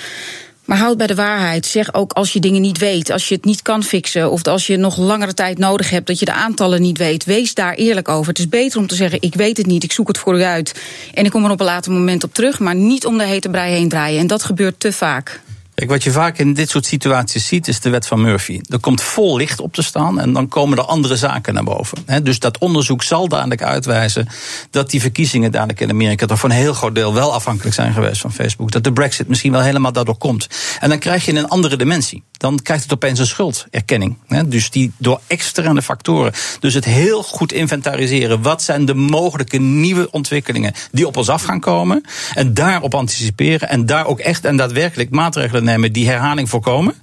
Maar 0.66 0.78
houd 0.78 0.98
bij 0.98 1.08
de 1.08 1.16
waarheid. 1.16 1.66
Zeg 1.66 1.94
ook 1.94 2.12
als 2.12 2.34
je 2.34 2.40
dingen 2.40 2.62
niet 2.62 2.78
weet, 2.78 3.10
als 3.10 3.28
je 3.28 3.36
het 3.36 3.46
niet 3.46 3.62
kan 3.62 3.84
fixen, 3.84 4.32
of 4.32 4.48
als 4.48 4.68
je 4.68 4.78
nog 4.78 4.98
langere 4.98 5.34
tijd 5.34 5.58
nodig 5.58 5.90
hebt, 5.90 6.08
dat 6.08 6.20
je 6.20 6.26
de 6.26 6.34
aantallen 6.34 6.82
niet 6.82 6.98
weet. 6.98 7.26
Wees 7.26 7.54
daar 7.54 7.74
eerlijk 7.74 8.10
over. 8.10 8.28
Het 8.28 8.40
is 8.40 8.50
beter 8.50 8.80
om 8.80 8.88
te 8.88 8.96
zeggen: 8.96 9.22
ik 9.22 9.36
weet 9.36 9.58
het 9.58 9.66
niet, 9.66 9.84
ik 9.84 9.92
zoek 9.92 10.08
het 10.08 10.18
voor 10.18 10.38
u 10.38 10.44
uit. 10.44 10.82
En 11.14 11.26
ik 11.26 11.32
kom 11.32 11.46
er 11.46 11.52
op 11.52 11.60
een 11.60 11.66
later 11.66 11.92
moment 11.92 12.24
op 12.24 12.34
terug, 12.34 12.60
maar 12.60 12.76
niet 12.76 13.06
om 13.06 13.18
de 13.18 13.24
hete 13.24 13.50
brei 13.50 13.74
heen 13.74 13.90
draaien. 13.90 14.20
En 14.20 14.28
dat 14.28 14.44
gebeurt 14.44 14.80
te 14.80 14.92
vaak. 14.92 15.42
Kijk, 15.84 15.96
wat 15.96 16.04
je 16.04 16.12
vaak 16.12 16.38
in 16.38 16.54
dit 16.54 16.70
soort 16.70 16.86
situaties 16.86 17.48
ziet, 17.48 17.68
is 17.68 17.80
de 17.80 17.90
wet 17.90 18.08
van 18.08 18.22
Murphy. 18.22 18.62
Er 18.70 18.80
komt 18.80 19.02
vol 19.02 19.38
licht 19.38 19.60
op 19.60 19.74
te 19.74 19.82
staan 19.82 20.20
en 20.20 20.34
dan 20.34 20.48
komen 20.48 20.78
er 20.78 20.84
andere 20.84 21.16
zaken 21.16 21.54
naar 21.54 21.64
boven. 21.64 22.24
dus 22.24 22.40
dat 22.40 22.58
onderzoek 22.58 23.04
zal 23.04 23.28
dadelijk 23.28 23.62
uitwijzen 23.62 24.28
dat 24.70 24.90
die 24.90 25.02
verkiezingen 25.02 25.52
dadelijk 25.52 25.80
in 25.80 25.90
Amerika 25.90 26.26
toch 26.26 26.40
voor 26.40 26.50
een 26.50 26.56
heel 26.56 26.74
groot 26.74 26.96
deel 26.96 27.14
wel 27.14 27.34
afhankelijk 27.34 27.76
zijn 27.76 27.94
geweest 27.94 28.22
van 28.22 28.34
Facebook. 28.34 28.72
Dat 28.72 28.84
de 28.84 28.94
Brexit 28.94 29.28
misschien 29.28 29.52
wel 29.52 29.62
helemaal 29.62 29.92
daardoor 29.92 30.18
komt. 30.18 30.48
En 30.80 30.90
dan 30.90 31.00
krijg 31.00 31.26
je 31.26 31.36
een 31.36 31.48
andere 31.48 31.76
dimensie. 31.76 32.24
Dan 32.44 32.60
krijgt 32.62 32.84
het 32.84 32.94
opeens 32.94 33.20
een 33.20 33.28
schulderkenning. 33.28 34.18
dus 34.46 34.70
die 34.70 34.92
door 34.98 35.20
externe 35.28 35.82
factoren. 35.82 36.34
Dus 36.60 36.74
het 36.74 36.86
heel 36.86 37.24
goed 37.24 37.52
inventariseren. 37.52 38.42
Wat 38.42 38.62
zijn 38.62 38.86
de 38.86 38.94
mogelijke 38.94 39.58
nieuwe 39.58 40.12
ontwikkelingen 40.12 40.74
die 40.92 41.08
op 41.08 41.18
ons 41.18 41.30
af 41.30 41.44
gaan 41.44 41.60
komen? 41.60 42.04
En 42.34 42.54
daarop 42.54 42.96
anticiperen 42.96 43.70
en 43.70 43.86
daar 43.86 44.06
ook 44.06 44.20
echt 44.20 44.46
en 44.46 44.58
daadwerkelijk 44.58 45.10
maatregelen 45.10 45.64
nemen 45.64 45.73
die 45.82 46.08
herhaling 46.08 46.50
voorkomen. 46.50 46.94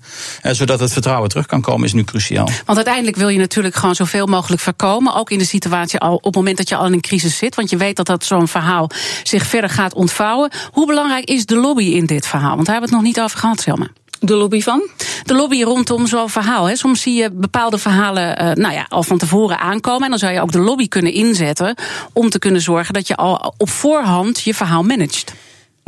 Eh, 0.42 0.52
zodat 0.52 0.80
het 0.80 0.92
vertrouwen 0.92 1.28
terug 1.28 1.46
kan 1.46 1.60
komen, 1.60 1.86
is 1.86 1.92
nu 1.92 2.04
cruciaal. 2.04 2.48
Want 2.64 2.76
uiteindelijk 2.76 3.16
wil 3.16 3.28
je 3.28 3.38
natuurlijk 3.38 3.74
gewoon 3.74 3.94
zoveel 3.94 4.26
mogelijk 4.26 4.62
voorkomen. 4.62 5.14
Ook 5.14 5.30
in 5.30 5.38
de 5.38 5.44
situatie 5.44 5.98
al 5.98 6.14
op 6.14 6.24
het 6.24 6.34
moment 6.34 6.56
dat 6.56 6.68
je 6.68 6.76
al 6.76 6.86
in 6.86 6.92
een 6.92 7.00
crisis 7.00 7.36
zit. 7.36 7.54
Want 7.54 7.70
je 7.70 7.76
weet 7.76 7.96
dat 7.96 8.06
dat 8.06 8.24
zo'n 8.24 8.48
verhaal 8.48 8.90
zich 9.22 9.46
verder 9.46 9.70
gaat 9.70 9.94
ontvouwen. 9.94 10.50
Hoe 10.72 10.86
belangrijk 10.86 11.24
is 11.24 11.46
de 11.46 11.56
lobby 11.56 11.84
in 11.84 12.06
dit 12.06 12.26
verhaal? 12.26 12.54
Want 12.54 12.66
daar 12.66 12.74
hebben 12.74 12.90
we 12.90 12.96
het 12.96 13.04
nog 13.04 13.14
niet 13.14 13.24
over 13.24 13.38
gehad, 13.38 13.60
Selma. 13.60 13.88
De 14.20 14.34
lobby 14.34 14.60
van? 14.60 14.88
De 15.22 15.34
lobby 15.34 15.62
rondom 15.62 16.06
zo'n 16.06 16.30
verhaal. 16.30 16.64
Hè. 16.68 16.76
Soms 16.76 17.02
zie 17.02 17.14
je 17.14 17.30
bepaalde 17.30 17.78
verhalen 17.78 18.42
uh, 18.42 18.52
nou 18.52 18.74
ja, 18.74 18.86
al 18.88 19.02
van 19.02 19.18
tevoren 19.18 19.58
aankomen. 19.58 20.02
En 20.02 20.10
dan 20.10 20.18
zou 20.18 20.32
je 20.32 20.40
ook 20.40 20.52
de 20.52 20.58
lobby 20.58 20.88
kunnen 20.88 21.12
inzetten 21.12 21.74
om 22.12 22.30
te 22.30 22.38
kunnen 22.38 22.60
zorgen 22.60 22.94
dat 22.94 23.06
je 23.06 23.16
al 23.16 23.54
op 23.56 23.70
voorhand 23.70 24.40
je 24.40 24.54
verhaal 24.54 24.82
managt. 24.82 25.32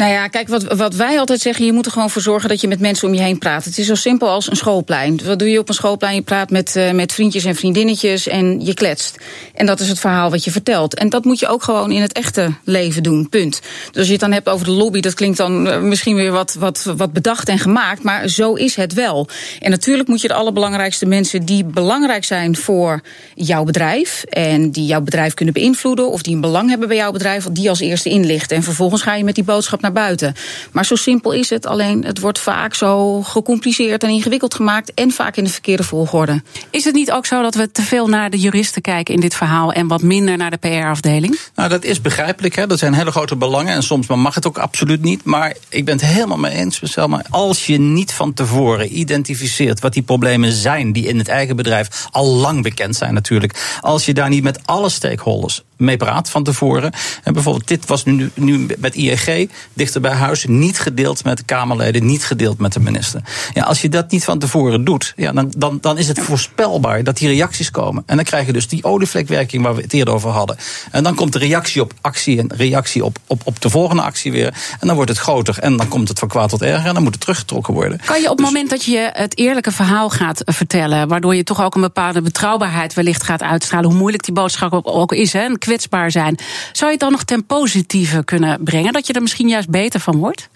Nou 0.02 0.14
ja, 0.14 0.28
kijk, 0.28 0.48
wat, 0.48 0.62
wat 0.62 0.94
wij 0.94 1.18
altijd 1.18 1.40
zeggen, 1.40 1.64
je 1.64 1.72
moet 1.72 1.86
er 1.86 1.92
gewoon 1.92 2.10
voor 2.10 2.22
zorgen 2.22 2.48
dat 2.48 2.60
je 2.60 2.68
met 2.68 2.80
mensen 2.80 3.08
om 3.08 3.14
je 3.14 3.20
heen 3.20 3.38
praat. 3.38 3.64
Het 3.64 3.78
is 3.78 3.86
zo 3.86 3.94
simpel 3.94 4.28
als 4.28 4.50
een 4.50 4.56
schoolplein. 4.56 5.20
Wat 5.24 5.38
doe 5.38 5.50
je 5.50 5.58
op 5.58 5.68
een 5.68 5.74
schoolplein? 5.74 6.14
Je 6.14 6.22
praat 6.22 6.50
met, 6.50 6.76
uh, 6.76 6.90
met 6.90 7.12
vriendjes 7.12 7.44
en 7.44 7.54
vriendinnetjes 7.54 8.26
en 8.26 8.64
je 8.64 8.74
kletst. 8.74 9.18
En 9.54 9.66
dat 9.66 9.80
is 9.80 9.88
het 9.88 9.98
verhaal 9.98 10.30
wat 10.30 10.44
je 10.44 10.50
vertelt. 10.50 10.94
En 10.94 11.08
dat 11.08 11.24
moet 11.24 11.38
je 11.38 11.48
ook 11.48 11.62
gewoon 11.62 11.92
in 11.92 12.02
het 12.02 12.12
echte 12.12 12.52
leven 12.64 13.02
doen, 13.02 13.28
punt. 13.28 13.60
Dus 13.60 13.96
als 13.96 14.06
je 14.06 14.12
het 14.12 14.20
dan 14.20 14.32
hebt 14.32 14.48
over 14.48 14.66
de 14.66 14.72
lobby, 14.72 15.00
dat 15.00 15.14
klinkt 15.14 15.36
dan 15.36 15.66
uh, 15.66 15.78
misschien 15.78 16.16
weer 16.16 16.32
wat, 16.32 16.56
wat, 16.58 16.92
wat 16.96 17.12
bedacht 17.12 17.48
en 17.48 17.58
gemaakt. 17.58 18.02
Maar 18.02 18.28
zo 18.28 18.54
is 18.54 18.74
het 18.76 18.92
wel. 18.94 19.28
En 19.60 19.70
natuurlijk 19.70 20.08
moet 20.08 20.20
je 20.20 20.28
de 20.28 20.34
allerbelangrijkste 20.34 21.06
mensen 21.06 21.44
die 21.44 21.64
belangrijk 21.64 22.24
zijn 22.24 22.56
voor 22.56 23.00
jouw 23.34 23.64
bedrijf. 23.64 24.24
En 24.28 24.70
die 24.70 24.86
jouw 24.86 25.00
bedrijf 25.00 25.34
kunnen 25.34 25.54
beïnvloeden. 25.54 26.10
Of 26.10 26.22
die 26.22 26.34
een 26.34 26.40
belang 26.40 26.68
hebben 26.68 26.88
bij 26.88 26.96
jouw 26.96 27.12
bedrijf, 27.12 27.46
die 27.50 27.68
als 27.68 27.80
eerste 27.80 28.08
inlichten. 28.08 28.56
En 28.56 28.62
vervolgens 28.62 29.02
ga 29.02 29.14
je 29.14 29.24
met 29.24 29.34
die 29.34 29.44
boodschap 29.44 29.80
naar 29.80 29.90
buiten. 29.92 30.34
Maar 30.72 30.84
zo 30.84 30.94
simpel 30.94 31.32
is 31.32 31.50
het. 31.50 31.66
Alleen 31.66 32.04
het 32.04 32.20
wordt 32.20 32.38
vaak 32.38 32.74
zo 32.74 33.22
gecompliceerd 33.22 34.02
en 34.02 34.10
ingewikkeld 34.10 34.54
gemaakt. 34.54 34.94
En 34.94 35.10
vaak 35.10 35.36
in 35.36 35.44
de 35.44 35.50
verkeerde 35.50 35.82
volgorde. 35.82 36.42
Is 36.70 36.84
het 36.84 36.94
niet 36.94 37.12
ook 37.12 37.26
zo 37.26 37.42
dat 37.42 37.54
we 37.54 37.70
te 37.70 37.82
veel 37.82 38.08
naar 38.08 38.30
de 38.30 38.38
juristen 38.38 38.82
kijken 38.82 39.14
in 39.14 39.20
dit 39.20 39.34
verhaal. 39.34 39.72
en 39.72 39.86
wat 39.86 40.02
minder 40.02 40.36
naar 40.36 40.50
de 40.50 40.56
PR-afdeling? 40.56 41.38
Nou, 41.54 41.68
dat 41.68 41.84
is 41.84 42.00
begrijpelijk. 42.00 42.54
Hè. 42.56 42.66
Dat 42.66 42.78
zijn 42.78 42.94
hele 42.94 43.10
grote 43.10 43.36
belangen. 43.36 43.74
En 43.74 43.82
soms 43.82 44.06
mag 44.06 44.34
het 44.34 44.46
ook 44.46 44.58
absoluut 44.58 45.02
niet. 45.02 45.24
Maar 45.24 45.56
ik 45.68 45.84
ben 45.84 45.94
het 45.94 46.04
helemaal 46.04 46.38
mee 46.38 46.52
eens, 46.52 46.80
Selma. 46.82 47.24
Als 47.30 47.66
je 47.66 47.78
niet 47.78 48.12
van 48.12 48.34
tevoren 48.34 48.98
identificeert 48.98 49.80
wat 49.80 49.92
die 49.92 50.02
problemen 50.02 50.52
zijn. 50.52 50.92
die 50.92 51.06
in 51.06 51.18
het 51.18 51.28
eigen 51.28 51.56
bedrijf 51.56 52.06
al 52.10 52.26
lang 52.26 52.62
bekend 52.62 52.96
zijn, 52.96 53.14
natuurlijk. 53.14 53.78
Als 53.80 54.04
je 54.04 54.14
daar 54.14 54.28
niet 54.28 54.42
met 54.42 54.66
alle 54.66 54.88
stakeholders 54.88 55.62
mee 55.82 55.96
praat 55.96 56.30
van 56.30 56.42
tevoren. 56.42 56.92
En 57.22 57.32
bijvoorbeeld, 57.32 57.68
dit 57.68 57.86
was 57.86 58.04
nu, 58.04 58.30
nu 58.34 58.66
met 58.78 58.94
IEG 58.94 59.48
dichter 59.72 60.00
bij 60.00 60.12
huis, 60.12 60.44
niet 60.48 60.78
gedeeld 60.78 61.24
met 61.24 61.36
de 61.36 61.44
Kamerleden, 61.44 62.06
niet 62.06 62.24
gedeeld 62.24 62.58
met 62.58 62.72
de 62.72 62.80
minister. 62.80 63.20
Ja, 63.54 63.62
als 63.62 63.80
je 63.82 63.88
dat 63.88 64.10
niet 64.10 64.24
van 64.24 64.38
tevoren 64.38 64.84
doet, 64.84 65.12
ja, 65.16 65.32
dan, 65.32 65.52
dan, 65.56 65.78
dan 65.80 65.98
is 65.98 66.08
het 66.08 66.18
voorspelbaar 66.18 67.04
dat 67.04 67.16
die 67.16 67.28
reacties 67.28 67.70
komen. 67.70 68.02
En 68.06 68.16
dan 68.16 68.24
krijg 68.24 68.46
je 68.46 68.52
dus 68.52 68.68
die 68.68 68.84
olievlekwerking 68.84 69.62
waar 69.62 69.74
we 69.74 69.82
het 69.82 69.92
eerder 69.92 70.14
over 70.14 70.30
hadden. 70.30 70.56
En 70.90 71.02
dan 71.02 71.14
komt 71.14 71.32
de 71.32 71.38
reactie 71.38 71.82
op 71.82 71.92
actie 72.00 72.38
en 72.38 72.50
reactie 72.56 73.04
op, 73.04 73.18
op, 73.26 73.40
op 73.44 73.60
de 73.60 73.70
volgende 73.70 74.02
actie 74.02 74.32
weer. 74.32 74.54
En 74.80 74.86
dan 74.86 74.96
wordt 74.96 75.10
het 75.10 75.18
groter 75.18 75.58
en 75.58 75.76
dan 75.76 75.88
komt 75.88 76.08
het 76.08 76.18
van 76.18 76.28
kwaad 76.28 76.48
tot 76.48 76.62
erger 76.62 76.88
en 76.88 76.94
dan 76.94 77.02
moet 77.02 77.12
het 77.12 77.20
teruggetrokken 77.20 77.74
worden. 77.74 78.00
Kan 78.04 78.20
je 78.20 78.30
op 78.30 78.36
het 78.36 78.38
dus, 78.38 78.46
moment 78.46 78.70
dat 78.70 78.84
je 78.84 79.10
het 79.12 79.38
eerlijke 79.38 79.72
verhaal 79.72 80.10
gaat 80.10 80.42
vertellen, 80.44 81.08
waardoor 81.08 81.34
je 81.34 81.44
toch 81.44 81.62
ook 81.62 81.74
een 81.74 81.80
bepaalde 81.80 82.22
betrouwbaarheid 82.22 82.94
wellicht 82.94 83.22
gaat 83.22 83.42
uitstralen, 83.42 83.90
hoe 83.90 83.98
moeilijk 83.98 84.24
die 84.24 84.34
boodschap 84.34 84.80
ook 84.86 85.12
is, 85.12 85.32
hè, 85.32 85.58
kwetsbaar 85.72 86.10
zijn. 86.10 86.36
Zou 86.72 86.84
je 86.84 86.90
het 86.90 87.00
dan 87.00 87.10
nog 87.10 87.24
ten 87.24 87.44
positieve 87.46 88.24
kunnen 88.24 88.62
brengen? 88.64 88.92
Dat 88.92 89.06
je 89.06 89.12
er 89.12 89.22
misschien 89.22 89.48
juist 89.48 89.68
beter 89.68 90.00
van 90.00 90.16
wordt? 90.16 90.48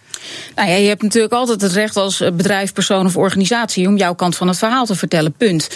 Nou 0.55 0.68
ja, 0.68 0.74
je 0.74 0.88
hebt 0.88 1.02
natuurlijk 1.02 1.33
altijd 1.33 1.61
het 1.61 1.72
recht 1.72 1.96
als 1.96 2.18
bedrijf, 2.18 2.72
persoon 2.72 3.07
of 3.07 3.16
organisatie 3.16 3.88
om 3.88 3.96
jouw 3.96 4.14
kant 4.14 4.37
van 4.37 4.48
het 4.48 4.59
verhaal 4.59 4.87
te 4.87 4.94
vertellen. 4.94 5.33
Punt. 5.33 5.68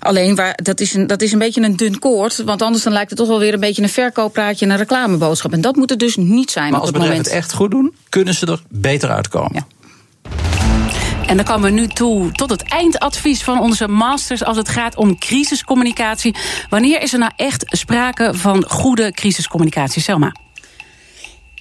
Alleen 0.00 0.34
waar, 0.34 0.58
dat, 0.62 0.80
is 0.80 0.94
een, 0.94 1.06
dat 1.06 1.22
is 1.22 1.32
een 1.32 1.38
beetje 1.38 1.62
een 1.62 1.76
dun 1.76 1.98
koord. 1.98 2.42
Want 2.44 2.62
anders 2.62 2.82
dan 2.82 2.92
lijkt 2.92 3.10
het 3.10 3.18
toch 3.18 3.28
wel 3.28 3.38
weer 3.38 3.54
een 3.54 3.60
beetje 3.60 3.82
een 3.82 3.88
verkooppraatje 3.88 4.64
en 4.64 4.70
een 4.70 4.78
reclameboodschap. 4.78 5.52
En 5.52 5.60
dat 5.60 5.76
moet 5.76 5.90
het 5.90 5.98
dus 5.98 6.16
niet 6.16 6.50
zijn. 6.50 6.70
Maar 6.70 6.80
als 6.80 6.88
het 6.88 6.98
bedrijven 6.98 7.24
het 7.24 7.32
echt 7.32 7.52
goed 7.52 7.70
doen, 7.70 7.94
kunnen 8.08 8.34
ze 8.34 8.46
er 8.46 8.62
beter 8.68 9.10
uitkomen. 9.10 9.50
Ja. 9.54 9.66
En 11.26 11.36
dan 11.36 11.44
komen 11.44 11.74
we 11.74 11.80
nu 11.80 11.86
toe 11.86 12.32
tot 12.32 12.50
het 12.50 12.62
eindadvies 12.62 13.42
van 13.42 13.60
onze 13.60 13.88
masters 13.88 14.44
als 14.44 14.56
het 14.56 14.68
gaat 14.68 14.96
om 14.96 15.18
crisiscommunicatie. 15.18 16.34
Wanneer 16.68 17.02
is 17.02 17.12
er 17.12 17.18
nou 17.18 17.32
echt 17.36 17.64
sprake 17.66 18.30
van 18.34 18.64
goede 18.68 19.12
crisiscommunicatie, 19.12 20.02
Selma? 20.02 20.32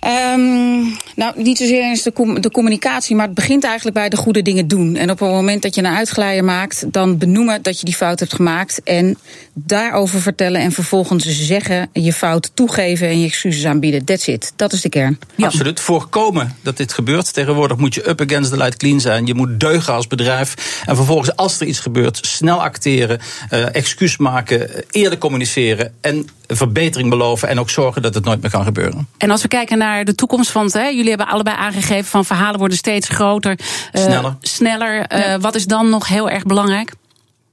Um, 0.07 0.97
nou, 1.15 1.33
niet 1.35 1.57
zozeer 1.57 1.81
eens 1.81 2.01
de, 2.01 2.13
com 2.13 2.41
de, 2.41 2.51
communicatie, 2.51 3.15
maar 3.15 3.25
het 3.25 3.35
begint 3.35 3.63
eigenlijk 3.63 3.95
bij 3.95 4.09
de 4.09 4.17
goede 4.17 4.41
dingen 4.41 4.67
doen. 4.67 4.95
En 4.95 5.11
op 5.11 5.19
het 5.19 5.29
moment 5.29 5.61
dat 5.61 5.75
je 5.75 5.81
een 5.81 5.95
uitglijer 5.95 6.43
maakt, 6.43 6.85
dan 6.91 7.17
benoemen 7.17 7.61
dat 7.61 7.79
je 7.79 7.85
die 7.85 7.95
fout 7.95 8.19
hebt 8.19 8.33
gemaakt. 8.33 8.81
En 8.83 9.17
daarover 9.53 10.21
vertellen 10.21 10.61
en 10.61 10.71
vervolgens 10.71 11.25
zeggen, 11.25 11.89
je 11.93 12.13
fout 12.13 12.51
toegeven 12.53 13.07
en 13.07 13.19
je 13.19 13.25
excuses 13.25 13.65
aanbieden. 13.65 14.05
That's 14.05 14.27
it. 14.27 14.53
Dat 14.55 14.73
is 14.73 14.81
de 14.81 14.89
kern. 14.89 15.19
Ja. 15.35 15.45
Absoluut. 15.45 15.79
Voorkomen 15.79 16.55
dat 16.61 16.77
dit 16.77 16.93
gebeurt. 16.93 17.33
Tegenwoordig 17.33 17.77
moet 17.77 17.93
je 17.93 18.09
up 18.09 18.21
against 18.21 18.51
the 18.51 18.57
light 18.57 18.77
clean 18.77 18.99
zijn. 18.99 19.25
Je 19.25 19.33
moet 19.33 19.59
deugen 19.59 19.93
als 19.93 20.07
bedrijf. 20.07 20.81
En 20.85 20.95
vervolgens, 20.95 21.35
als 21.35 21.59
er 21.59 21.67
iets 21.67 21.79
gebeurt, 21.79 22.19
snel 22.21 22.61
acteren, 22.61 23.19
uh, 23.51 23.75
excuus 23.75 24.17
maken, 24.17 24.69
eerder 24.91 25.17
communiceren 25.17 25.93
en 26.01 26.27
verbetering 26.47 27.09
beloven 27.09 27.47
en 27.47 27.59
ook 27.59 27.69
zorgen 27.69 28.01
dat 28.01 28.13
het 28.13 28.25
nooit 28.25 28.41
meer 28.41 28.51
kan 28.51 28.63
gebeuren. 28.63 29.07
En 29.17 29.29
als 29.29 29.41
we 29.41 29.47
kijken 29.47 29.77
naar 29.77 29.90
de 30.03 30.15
toekomst 30.15 30.51
van 30.51 30.63
het, 30.65 30.73
hè, 30.73 30.87
jullie 30.87 31.09
hebben 31.09 31.27
allebei 31.27 31.57
aangegeven 31.57 32.05
van 32.05 32.25
verhalen 32.25 32.59
worden 32.59 32.77
steeds 32.77 33.09
groter, 33.09 33.59
uh, 33.59 34.01
sneller. 34.03 34.35
sneller. 34.41 35.11
Uh, 35.13 35.25
ja. 35.25 35.39
Wat 35.39 35.55
is 35.55 35.65
dan 35.65 35.89
nog 35.89 36.07
heel 36.07 36.29
erg 36.29 36.43
belangrijk? 36.43 36.91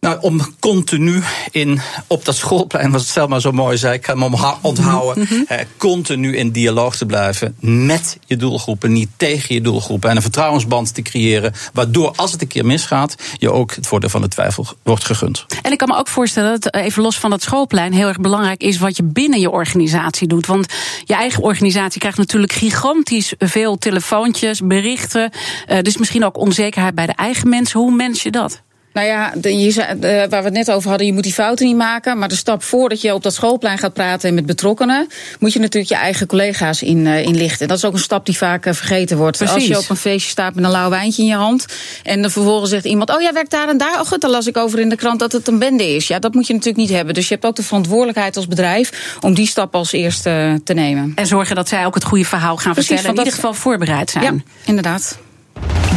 Nou, 0.01 0.19
om 0.21 0.41
continu 0.61 1.23
in, 1.51 1.81
op 2.07 2.25
dat 2.25 2.37
schoolplein, 2.37 2.91
wat 2.91 3.05
Selma 3.05 3.39
zo 3.39 3.53
mooi 3.53 3.77
zei, 3.77 3.95
ik 3.95 4.07
ga 4.07 4.13
hem 4.13 4.35
onthouden, 4.61 5.19
mm 5.19 5.27
-hmm. 5.29 5.45
eh, 5.49 5.59
continu 5.77 6.37
in 6.37 6.51
dialoog 6.51 6.97
te 6.97 7.07
blijven 7.07 7.57
met 7.61 8.19
je 8.27 8.37
doelgroepen, 8.37 8.93
niet 8.93 9.09
tegen 9.17 9.55
je 9.55 9.61
doelgroepen. 9.61 10.11
En 10.11 10.17
een 10.17 10.23
vertrouwensband 10.23 10.95
te 10.95 11.03
creëren, 11.03 11.53
waardoor 11.73 12.13
als 12.17 12.33
het 12.33 12.43
een 12.43 12.49
keer 12.49 12.67
misgaat, 12.67 13.15
je 13.39 13.53
ook 13.53 13.75
het 13.75 13.87
voordeel 13.87 14.09
van 14.09 14.21
de 14.21 14.29
twijfel 14.29 14.67
wordt 14.83 15.05
gegund. 15.05 15.47
En 15.63 15.73
ik 15.73 15.79
kan 15.79 15.89
me 15.89 15.97
ook 15.97 16.09
voorstellen 16.09 16.61
dat, 16.61 16.75
even 16.75 17.03
los 17.03 17.19
van 17.19 17.31
dat 17.31 17.43
schoolplein, 17.43 17.93
heel 17.93 18.09
erg 18.09 18.21
belangrijk 18.21 18.63
is 18.63 18.79
wat 18.79 18.97
je 18.97 19.03
binnen 19.03 19.41
je 19.41 19.51
organisatie 19.51 20.29
doet. 20.29 20.47
Want 20.47 20.73
je 21.05 21.15
eigen 21.15 21.43
organisatie 21.43 22.01
krijgt 22.01 22.19
natuurlijk 22.19 22.53
gigantisch 22.53 23.35
veel 23.39 23.79
telefoontjes, 23.79 24.61
berichten. 24.61 25.33
Uh, 25.69 25.79
dus 25.81 25.97
misschien 25.97 26.25
ook 26.25 26.39
onzekerheid 26.39 26.95
bij 26.95 27.07
de 27.07 27.13
eigen 27.13 27.49
mensen. 27.49 27.81
Hoe 27.81 27.95
mens 27.95 28.23
je 28.23 28.31
dat? 28.31 28.63
Nou 28.93 29.07
ja, 29.07 29.33
de, 29.35 29.59
je, 29.59 29.71
zei- 29.71 29.99
de- 29.99 30.27
waar 30.31 30.41
we 30.41 30.49
het 30.49 30.53
net 30.57 30.71
over 30.71 30.89
hadden, 30.89 31.07
je 31.07 31.13
moet 31.13 31.23
die 31.23 31.33
fouten 31.33 31.67
niet 31.67 31.77
maken. 31.77 32.19
Maar 32.19 32.29
de 32.29 32.37
stap 32.37 32.63
voordat 32.63 33.01
je 33.01 33.15
op 33.15 33.23
dat 33.23 33.35
schoolplein 33.35 33.79
gaat 33.79 33.93
praten 33.93 34.35
met 34.35 34.47
betrokkenen, 34.47 35.07
moet 35.39 35.53
je 35.53 35.59
natuurlijk 35.59 35.93
je 35.93 35.99
eigen 35.99 36.27
collega's 36.27 36.83
in, 36.83 37.07
eh, 37.07 37.23
inlichten. 37.25 37.61
En 37.61 37.69
dat 37.69 37.77
is 37.77 37.85
ook 37.85 37.93
een 37.93 37.99
stap 37.99 38.27
die 38.27 38.37
vaak 38.37 38.67
eh, 38.67 38.73
vergeten 38.75 39.17
wordt. 39.17 39.37
Precies. 39.37 39.55
Als 39.55 39.67
je 39.67 39.79
op 39.79 39.91
een 39.91 39.97
feestje 39.97 40.31
staat 40.31 40.55
met 40.55 40.65
een 40.65 40.71
lauw 40.71 40.91
wijntje 40.91 41.23
in 41.23 41.29
je 41.29 41.35
hand. 41.35 41.67
En 42.03 42.23
dan 42.23 42.31
vervolgens 42.31 42.71
zegt 42.71 42.85
iemand: 42.85 43.11
Oh, 43.11 43.21
jij 43.21 43.33
werkt 43.33 43.51
daar 43.51 43.69
en 43.69 43.79
daar. 43.79 44.01
Oh, 44.01 44.07
goed, 44.07 44.21
dan 44.21 44.31
las 44.31 44.47
ik 44.47 44.57
over 44.57 44.79
in 44.79 44.89
de 44.89 44.97
krant 44.97 45.19
dat 45.19 45.33
het 45.33 45.49
een 45.49 45.59
bende 45.59 45.95
is. 45.95 46.07
Ja, 46.09 46.19
dat 46.19 46.35
moet 46.35 46.47
je 46.47 46.53
natuurlijk 46.53 46.81
niet 46.87 46.97
hebben. 46.97 47.15
Dus 47.15 47.29
je 47.29 47.35
hebt 47.35 47.47
ook 47.47 47.57
de 47.57 47.63
verantwoordelijkheid 47.63 48.37
als 48.37 48.49
bedrijf 48.49 49.17
om 49.21 49.35
die 49.35 49.47
stap 49.47 49.75
als 49.75 49.93
eerste 49.93 50.61
te 50.65 50.75
nemen. 50.75 51.13
En 51.15 51.27
zorgen 51.27 51.57
dat 51.57 51.69
zij 51.69 51.87
ook 51.87 51.95
het 51.95 52.05
goede 52.05 52.25
verhaal 52.25 52.57
gaan 52.57 52.73
Precies, 52.73 52.89
vertellen. 52.89 53.11
En 53.11 53.25
in 53.25 53.25
ieder 53.25 53.41
geval 53.41 53.55
voorbereid 53.55 54.11
zijn. 54.11 54.25
Ja, 54.25 54.35
inderdaad. 54.65 55.19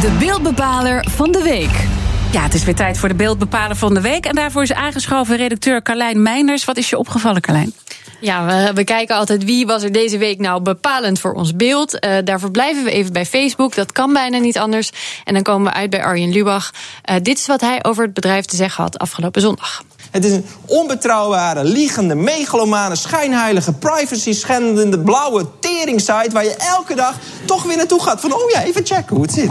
De 0.00 0.10
beeldbepaler 0.18 1.06
van 1.10 1.32
de 1.32 1.42
week. 1.42 2.01
Ja, 2.32 2.42
het 2.42 2.54
is 2.54 2.64
weer 2.64 2.74
tijd 2.74 2.98
voor 2.98 3.08
de 3.08 3.14
beeldbepaler 3.14 3.76
van 3.76 3.94
de 3.94 4.00
week. 4.00 4.26
En 4.26 4.34
daarvoor 4.34 4.62
is 4.62 4.72
aangeschoven 4.72 5.36
redacteur 5.36 5.82
Carlijn 5.82 6.22
Meinders. 6.22 6.64
Wat 6.64 6.76
is 6.76 6.90
je 6.90 6.98
opgevallen, 6.98 7.40
Carlijn? 7.40 7.74
Ja, 8.20 8.46
we, 8.46 8.72
we 8.74 8.84
kijken 8.84 9.16
altijd 9.16 9.44
wie 9.44 9.66
was 9.66 9.82
er 9.82 9.92
deze 9.92 10.18
week 10.18 10.38
nou 10.38 10.62
bepalend 10.62 11.20
voor 11.20 11.32
ons 11.32 11.56
beeld. 11.56 11.98
Eh, 11.98 12.16
daarvoor 12.24 12.50
blijven 12.50 12.84
we 12.84 12.90
even 12.90 13.12
bij 13.12 13.26
Facebook. 13.26 13.74
Dat 13.74 13.92
kan 13.92 14.12
bijna 14.12 14.38
niet 14.38 14.58
anders. 14.58 14.92
En 15.24 15.34
dan 15.34 15.42
komen 15.42 15.72
we 15.72 15.78
uit 15.78 15.90
bij 15.90 16.04
Arjen 16.04 16.32
Lubach. 16.32 16.70
Eh, 17.02 17.16
dit 17.22 17.38
is 17.38 17.46
wat 17.46 17.60
hij 17.60 17.84
over 17.84 18.04
het 18.04 18.14
bedrijf 18.14 18.44
te 18.44 18.56
zeggen 18.56 18.82
had 18.82 18.98
afgelopen 18.98 19.40
zondag. 19.40 19.82
Het 20.10 20.24
is 20.24 20.32
een 20.32 20.46
onbetrouwbare, 20.66 21.64
liegende, 21.64 22.14
megalomane, 22.14 22.96
schijnheilige, 22.96 23.72
privacy-schendende, 23.72 24.98
blauwe 24.98 25.46
tering-site... 25.60 26.30
waar 26.32 26.44
je 26.44 26.56
elke 26.56 26.94
dag 26.94 27.14
toch 27.44 27.62
weer 27.62 27.76
naartoe 27.76 28.02
gaat 28.02 28.20
van... 28.20 28.32
oh 28.32 28.50
ja, 28.50 28.62
even 28.62 28.86
checken 28.86 29.16
hoe 29.16 29.24
het 29.24 29.32
zit. 29.32 29.50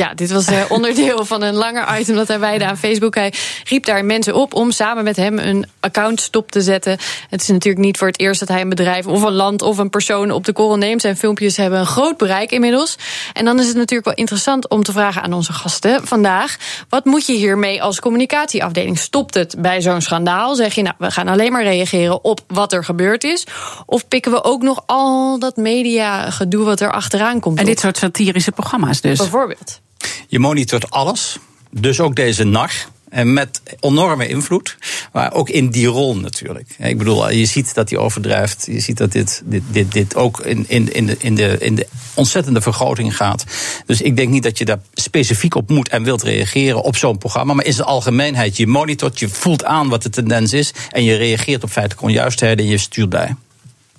Ja, 0.00 0.14
dit 0.14 0.30
was 0.30 0.46
eh, 0.46 0.60
onderdeel 0.76 1.24
van 1.24 1.42
een 1.42 1.54
langer 1.54 1.98
item 1.98 2.14
dat 2.14 2.28
hij 2.28 2.38
wijde 2.38 2.64
aan 2.64 2.76
Facebook. 2.76 3.14
Hij 3.14 3.32
riep 3.64 3.84
daar 3.84 4.04
mensen 4.04 4.34
op 4.34 4.54
om 4.54 4.70
samen 4.70 5.04
met 5.04 5.16
hem 5.16 5.38
een 5.38 5.66
account 5.80 6.20
stop 6.20 6.50
te 6.50 6.60
zetten. 6.60 6.98
Het 7.28 7.40
is 7.40 7.48
natuurlijk 7.48 7.84
niet 7.84 7.98
voor 7.98 8.06
het 8.06 8.20
eerst 8.20 8.40
dat 8.40 8.48
hij 8.48 8.60
een 8.60 8.68
bedrijf 8.68 9.06
of 9.06 9.22
een 9.22 9.32
land 9.32 9.62
of 9.62 9.78
een 9.78 9.90
persoon 9.90 10.30
op 10.30 10.44
de 10.44 10.52
korrel 10.52 10.76
neemt. 10.76 11.00
Zijn 11.00 11.16
filmpjes 11.16 11.56
hebben 11.56 11.78
een 11.78 11.86
groot 11.86 12.16
bereik 12.16 12.50
inmiddels. 12.50 12.96
En 13.32 13.44
dan 13.44 13.58
is 13.60 13.66
het 13.66 13.76
natuurlijk 13.76 14.04
wel 14.04 14.16
interessant 14.16 14.68
om 14.68 14.82
te 14.82 14.92
vragen 14.92 15.22
aan 15.22 15.32
onze 15.32 15.52
gasten 15.52 16.06
vandaag. 16.06 16.56
Wat 16.88 17.04
moet 17.04 17.26
je 17.26 17.32
hiermee 17.32 17.82
als 17.82 18.00
communicatieafdeling? 18.00 18.98
Stopt 18.98 19.34
het 19.34 19.54
bij 19.58 19.82
zo'n 19.82 20.00
schandaal? 20.00 20.54
Zeg 20.54 20.74
je 20.74 20.82
nou, 20.82 20.94
we 20.98 21.10
gaan 21.10 21.28
alleen 21.28 21.52
maar 21.52 21.62
reageren 21.62 22.24
op 22.24 22.40
wat 22.46 22.72
er 22.72 22.84
gebeurd 22.84 23.24
is? 23.24 23.46
Of 23.86 24.08
pikken 24.08 24.32
we 24.32 24.44
ook 24.44 24.62
nog 24.62 24.82
al 24.86 25.38
dat 25.38 25.56
media 25.56 26.30
gedoe 26.30 26.64
wat 26.64 26.80
er 26.80 26.92
achteraan 26.92 27.40
komt? 27.40 27.56
En 27.56 27.62
op? 27.62 27.68
dit 27.68 27.80
soort 27.80 27.96
satirische 27.96 28.52
programma's 28.52 29.00
dus. 29.00 29.18
Bijvoorbeeld. 29.18 29.80
Je 30.28 30.38
monitort 30.38 30.90
alles, 30.90 31.38
dus 31.70 32.00
ook 32.00 32.16
deze 32.16 32.44
nar. 32.44 32.72
En 33.10 33.32
met 33.32 33.60
enorme 33.80 34.28
invloed, 34.28 34.76
maar 35.12 35.32
ook 35.32 35.48
in 35.48 35.70
die 35.70 35.86
rol 35.86 36.16
natuurlijk. 36.16 36.74
Ik 36.78 36.98
bedoel, 36.98 37.30
je 37.30 37.44
ziet 37.44 37.74
dat 37.74 37.90
hij 37.90 37.98
overdrijft. 37.98 38.66
Je 38.66 38.80
ziet 38.80 38.96
dat 38.96 39.12
dit, 39.12 39.42
dit, 39.44 39.62
dit, 39.70 39.92
dit 39.92 40.16
ook 40.16 40.40
in, 40.40 40.64
in, 40.68 40.92
in, 40.92 41.06
de, 41.06 41.16
in, 41.18 41.34
de, 41.34 41.56
in 41.58 41.74
de 41.74 41.86
ontzettende 42.14 42.60
vergroting 42.60 43.16
gaat. 43.16 43.44
Dus 43.86 44.00
ik 44.00 44.16
denk 44.16 44.28
niet 44.28 44.42
dat 44.42 44.58
je 44.58 44.64
daar 44.64 44.80
specifiek 44.94 45.54
op 45.54 45.68
moet 45.68 45.88
en 45.88 46.02
wilt 46.02 46.22
reageren 46.22 46.82
op 46.82 46.96
zo'n 46.96 47.18
programma. 47.18 47.54
Maar 47.54 47.64
in 47.64 47.72
zijn 47.72 47.86
algemeenheid, 47.86 48.56
je 48.56 48.66
monitort, 48.66 49.18
je 49.18 49.28
voelt 49.28 49.64
aan 49.64 49.88
wat 49.88 50.02
de 50.02 50.10
tendens 50.10 50.52
is. 50.52 50.72
En 50.90 51.04
je 51.04 51.14
reageert 51.14 51.62
op 51.62 51.70
feitelijke 51.70 52.04
onjuistheden 52.04 52.64
en 52.64 52.70
je 52.70 52.78
stuurt 52.78 53.08
bij. 53.08 53.34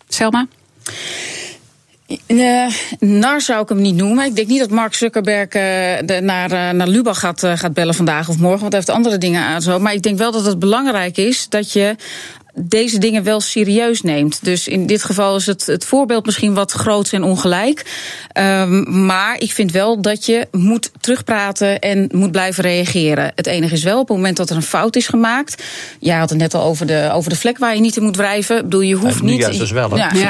Selma? 0.08 0.48
Eh, 2.26 2.68
nar 3.00 3.42
zou 3.42 3.62
ik 3.62 3.70
hem 3.70 3.82
niet 3.82 3.96
noemen. 3.96 4.26
Ik 4.26 4.36
denk 4.36 4.48
niet 4.48 4.60
dat 4.60 4.70
Mark 4.70 4.94
Zuckerberg 4.94 5.50
eh, 5.50 6.20
naar, 6.20 6.52
eh, 6.52 6.70
naar 6.70 6.88
Lubach 6.88 7.20
gaat, 7.20 7.40
gaat 7.56 7.74
bellen 7.74 7.94
vandaag 7.94 8.30
of 8.30 8.38
morgen. 8.38 8.60
Want 8.60 8.74
hij 8.74 8.82
heeft 8.82 8.98
andere 8.98 9.18
dingen 9.18 9.42
aan 9.42 9.62
zo. 9.62 9.80
Maar 9.80 9.94
ik 9.94 10.02
denk 10.02 10.18
wel 10.18 10.32
dat 10.32 10.46
het 10.46 10.60
belangrijk 10.60 11.18
is 11.18 11.50
dat 11.50 11.74
je 11.74 11.96
deze 12.56 12.98
dingen 13.00 13.24
wel 13.24 13.40
serieus 13.42 14.02
neemt. 14.02 14.40
Dus 14.44 14.68
in 14.68 14.86
dit 14.86 15.04
geval 15.04 15.36
is 15.36 15.46
het, 15.46 15.66
het 15.66 15.86
voorbeeld 15.86 16.26
misschien 16.26 16.54
wat 16.54 16.72
groots 16.72 17.12
en 17.12 17.24
ongelijk. 17.24 17.86
Um, 18.38 19.06
maar 19.06 19.40
ik 19.40 19.52
vind 19.52 19.72
wel 19.72 20.02
dat 20.02 20.26
je 20.26 20.48
moet 20.52 20.92
terugpraten 21.00 21.80
en 21.80 22.10
moet 22.14 22.32
blijven 22.32 22.64
reageren. 22.64 23.32
Het 23.36 23.48
enige 23.48 23.74
is 23.74 23.84
wel, 23.84 24.00
op 24.00 24.08
het 24.08 24.18
moment 24.18 24.38
dat 24.38 24.50
er 24.50 24.56
een 24.56 24.62
fout 24.62 24.96
is 24.96 25.08
gemaakt. 25.08 25.64
Jij 26.00 26.18
had 26.18 26.30
het 26.30 26.40
net 26.40 26.54
al 26.54 26.64
over 26.64 26.86
de, 26.86 27.10
over 27.14 27.30
de 27.30 27.36
vlek 27.36 27.58
waar 27.58 27.76
je 27.76 27.82
niet 27.82 27.96
in 27.98 28.04
moet 28.04 28.16
wrijven. 28.16 28.58
Ik 28.58 28.64
bedoel, 28.64 28.82
je 28.82 28.96
hoeft 28.96 29.18
Ja, 29.18 29.24
nu 29.24 29.32
niet. 29.32 29.42
juist 29.42 29.60
dus 29.60 29.72
wel? 29.72 29.98
Ja, 29.98 30.12
Ja. 30.14 30.30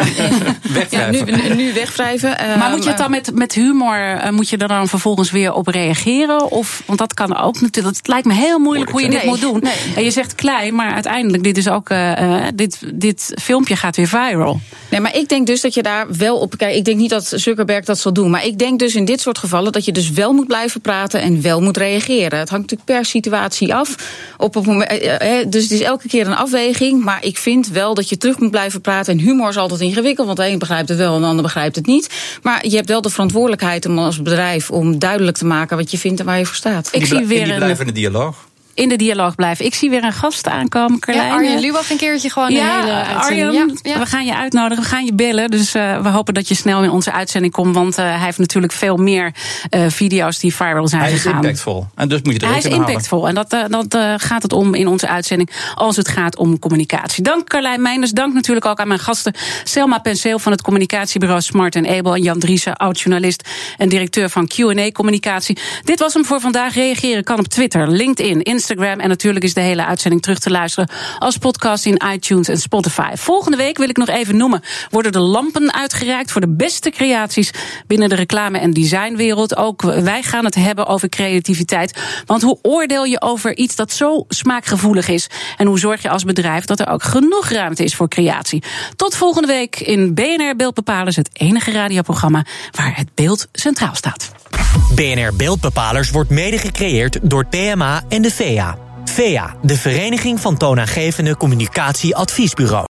ja, 0.90 1.10
nu, 1.10 1.22
nu 1.56 1.74
wegwrijven. 1.74 2.36
Maar 2.58 2.70
moet 2.70 2.84
je 2.84 2.90
het 2.90 3.00
Um, 3.00 3.06
dan 3.06 3.12
met, 3.12 3.36
met 3.36 3.54
humor, 3.54 4.18
eh, 4.18 4.30
moet 4.30 4.50
je 4.50 4.58
er 4.58 4.68
dan 4.68 4.88
vervolgens 4.88 5.32
weer 5.32 5.54
op 5.54 5.68
reageren? 5.68 6.52
Of, 6.52 6.84
want 6.86 7.00
dat 7.00 7.14
kan 7.14 7.38
ook 7.38 7.62
natuurlijk. 7.62 7.96
Het 7.98 8.08
lijkt 8.08 8.26
me 8.26 8.34
heel 8.34 8.60
moeilijk 8.60 8.92
hoe 8.92 9.02
je 9.02 9.10
dit 9.10 9.18
Nee, 9.18 9.28
moet 9.28 9.42
doen. 9.42 9.60
nee. 9.62 9.74
En 9.96 10.04
je 10.04 10.12
zegt 10.12 10.36
klein, 10.36 10.76
maar 10.76 10.94
uiteindelijk, 10.94 11.44
dit 11.44 11.58
is 11.58 11.70
ook, 11.70 11.90
eh, 11.90 12.11
eh, 12.18 12.48
dit, 12.56 12.80
dit 12.94 13.32
filmpje 13.42 13.76
gaat 13.76 13.96
weer 13.96 14.08
viral. 14.08 14.60
Nee, 14.90 15.00
maar 15.00 15.16
ik 15.16 15.28
denk 15.30 15.48
dus 15.48 15.62
dat 15.62 15.74
je 15.74 15.82
daar 15.84 16.06
wel 16.18 16.38
op 16.38 16.58
kijkt. 16.58 16.78
Ik 16.78 16.86
denk 16.86 16.98
niet 16.98 17.10
dat 17.10 17.32
Zuckerberg 17.36 17.86
dat 17.86 18.00
zal 18.00 18.14
doen. 18.14 18.30
Maar 18.30 18.46
ik 18.46 18.58
denk 18.58 18.80
dus 18.80 18.96
in 18.96 19.06
dit 19.06 19.22
soort 19.22 19.38
gevallen 19.38 19.72
dat 19.72 19.86
je 19.86 19.92
dus 19.92 20.10
wel 20.12 20.34
moet 20.34 20.48
blijven 20.48 20.82
praten 20.82 21.22
en 21.22 21.42
wel 21.42 21.62
moet 21.62 21.78
reageren. 21.78 22.40
Het 22.40 22.50
hangt 22.50 22.70
natuurlijk 22.72 22.86
per 23.00 23.06
situatie 23.06 23.74
af. 23.76 23.96
Op 24.38 24.54
het 24.54 24.66
moment, 24.66 24.90
eh, 24.90 25.40
eh, 25.40 25.48
dus 25.50 25.64
het 25.64 25.72
is 25.72 25.82
elke 25.82 26.08
keer 26.08 26.28
een 26.28 26.36
afweging. 26.36 27.04
Maar 27.04 27.26
ik 27.26 27.38
vind 27.38 27.68
wel 27.68 27.94
dat 27.94 28.10
je 28.10 28.18
terug 28.18 28.40
moet 28.40 28.52
blijven 28.52 28.82
praten. 28.82 29.14
En 29.14 29.20
humor 29.20 29.50
is 29.50 29.58
altijd 29.58 29.80
ingewikkeld, 29.82 30.26
want 30.28 30.40
de 30.40 30.48
een 30.48 30.60
begrijpt 30.60 30.90
het 30.90 30.98
wel 30.98 31.16
en 31.16 31.22
de 31.22 31.28
ander 31.28 31.44
begrijpt 31.44 31.76
het 31.76 31.86
niet. 31.86 32.10
Maar 32.42 32.68
je 32.68 32.76
hebt 32.76 32.88
wel 32.90 33.02
de 33.02 33.10
verantwoordelijkheid 33.10 33.86
om 33.86 33.98
als 33.98 34.22
bedrijf 34.22 34.72
om 34.72 35.00
duidelijk 35.00 35.38
te 35.38 35.46
maken 35.46 35.78
wat 35.78 35.92
je 35.92 35.98
vindt 35.98 36.20
en 36.20 36.26
waar 36.26 36.38
je 36.38 36.46
voor 36.46 36.56
staat. 36.56 36.90
Ik 36.92 37.00
die 37.00 37.08
zie 37.08 37.26
weer 37.26 37.50
een- 37.50 37.56
blijven 37.56 37.80
in 37.88 37.94
de 37.94 38.00
dialoog. 38.00 38.50
In 38.74 38.90
de 38.90 38.96
dialoog 38.96 39.36
blijven. 39.36 39.66
Ik 39.66 39.76
zie 39.76 39.90
weer 39.90 40.04
een 40.04 40.14
gast 40.14 40.48
aankomen, 40.48 41.00
Carlijn. 41.00 41.28
Ja, 41.28 41.34
Arjen 41.34 41.60
Lubach 41.60 41.90
een 41.90 41.98
keertje 41.98 42.30
gewoon 42.30 42.52
Ja, 42.52 42.78
een 42.78 42.84
hele 42.86 42.94
uitzending. 43.06 43.48
Arjen, 43.48 43.80
Ja, 43.82 43.94
ja. 43.94 44.00
we 44.00 44.06
gaan 44.06 44.26
je 44.26 44.36
uitnodigen, 44.36 44.84
we 44.84 44.90
gaan 44.90 45.06
je 45.06 45.14
bellen. 45.14 45.50
Dus 45.52 45.74
eh, 45.74 46.02
we 46.02 46.10
hopen 46.10 46.34
dat 46.34 46.48
je 46.48 46.56
snel 46.56 46.84
in 46.84 46.90
onze 46.90 47.12
uitzending 47.12 47.54
komt. 47.54 47.76
Want 47.76 47.98
eh, 47.98 48.06
hij 48.06 48.20
heeft 48.20 48.38
natuurlijk 48.38 48.74
veel 48.74 48.98
meer 48.98 49.34
eh, 49.70 49.82
video's 49.88 50.40
die 50.40 50.56
viral 50.56 50.88
zijn 50.88 51.02
Hij 51.02 51.12
is 51.12 51.22
gegaan. 51.22 51.36
impactvol. 51.44 51.86
En 51.96 52.10
dus 52.10 52.22
moet 52.22 52.34
je 52.34 52.40
er 52.40 52.48
Hij 52.48 52.58
is 52.58 52.66
impactvol 52.66 53.28
en 53.28 53.36
dat, 53.36 53.50
dat 53.70 53.94
eh, 53.94 54.14
gaat 54.18 54.42
het 54.44 54.54
om 54.54 54.74
in 54.74 54.88
onze 54.88 55.08
uitzending 55.08 55.50
als 55.76 55.96
het 55.96 56.08
gaat 56.08 56.38
om 56.38 56.60
communicatie. 56.60 57.24
Dank 57.24 57.48
Carlijn 57.50 57.82
Meinders, 57.82 58.12
dank 58.12 58.34
natuurlijk 58.34 58.66
ook 58.66 58.80
aan 58.80 58.88
mijn 58.88 59.00
gasten 59.00 59.34
Selma 59.64 59.98
Penseel 60.00 60.40
van 60.40 60.52
het 60.52 60.62
communicatiebureau 60.62 61.42
Smart 61.42 61.76
Able 61.76 62.16
en 62.16 62.22
Jan 62.22 62.40
Driessen, 62.40 62.76
oud-journalist 62.78 63.50
en 63.78 63.90
directeur 63.90 64.30
van 64.30 64.48
Q&A 64.48 64.92
Communicatie. 64.92 65.58
Dit 65.84 66.00
was 66.00 66.14
hem 66.14 66.26
voor 66.26 66.40
vandaag. 66.40 66.74
Reageren 66.74 67.24
kan 67.24 67.40
op 67.40 67.48
Twitter, 67.48 67.88
LinkedIn, 67.88 68.42
Instagram 68.42 68.60
en 68.70 69.10
natuurlijk 69.10 69.46
is 69.46 69.54
de 69.54 69.62
hele 69.62 69.86
uitzending 69.86 70.22
terug 70.22 70.40
te 70.40 70.50
luisteren 70.50 70.90
als 71.20 71.38
podcast 71.38 71.86
in 71.86 72.02
iTunes 72.14 72.48
en 72.48 72.58
Spotify. 72.58 73.16
Volgende 73.16 73.58
week 73.58 73.78
wil 73.78 73.90
ik 73.90 73.98
nog 73.98 74.08
even 74.08 74.38
noemen, 74.38 74.62
worden 74.90 75.12
de 75.12 75.20
lampen 75.20 75.74
uitgereikt 75.74 76.32
voor 76.32 76.42
de 76.42 76.50
beste 76.50 76.90
creaties 76.90 77.52
binnen 77.88 78.10
de 78.10 78.16
reclame- 78.16 78.60
en 78.60 78.72
designwereld. 78.72 79.56
Ook 79.56 79.82
wij 79.82 80.24
gaan 80.24 80.46
het 80.46 80.56
hebben 80.56 80.86
over 80.86 81.10
creativiteit. 81.10 82.02
Want 82.26 82.42
hoe 82.42 82.60
oordeel 82.62 83.04
je 83.04 83.22
over 83.22 83.58
iets 83.58 83.76
dat 83.76 83.92
zo 83.92 84.26
smaakgevoelig 84.28 85.08
is? 85.08 85.28
En 85.58 85.68
hoe 85.68 85.80
zorg 85.80 86.02
je 86.02 86.10
als 86.10 86.24
bedrijf 86.24 86.66
dat 86.66 86.80
er 86.80 86.88
ook 86.88 87.04
genoeg 87.04 87.50
ruimte 87.50 87.84
is 87.84 87.96
voor 87.96 88.08
creatie? 88.08 88.64
Tot 88.96 89.16
volgende 89.16 89.48
week 89.48 89.80
in 89.80 90.14
BNR 90.14 90.56
Beeldbepalers, 90.56 91.16
het 91.16 91.30
enige 91.34 91.72
radioprogramma 91.72 92.46
waar 92.72 92.96
het 92.96 93.08
beeld 93.16 93.48
centraal 93.52 93.96
staat. 93.96 94.41
BNR 94.96 95.34
Beeldbepalers 95.38 96.10
wordt 96.10 96.30
mede 96.30 96.58
gecreëerd 96.58 97.20
door 97.22 97.46
PMA 97.46 98.02
en 98.10 98.22
de 98.22 98.32
VEA. 98.32 98.78
VEA, 99.06 99.56
de 99.62 99.78
Vereniging 99.78 100.40
van 100.40 100.58
Toonaangevende 100.58 101.38
Communicatieadviesbureaus. 101.38 102.80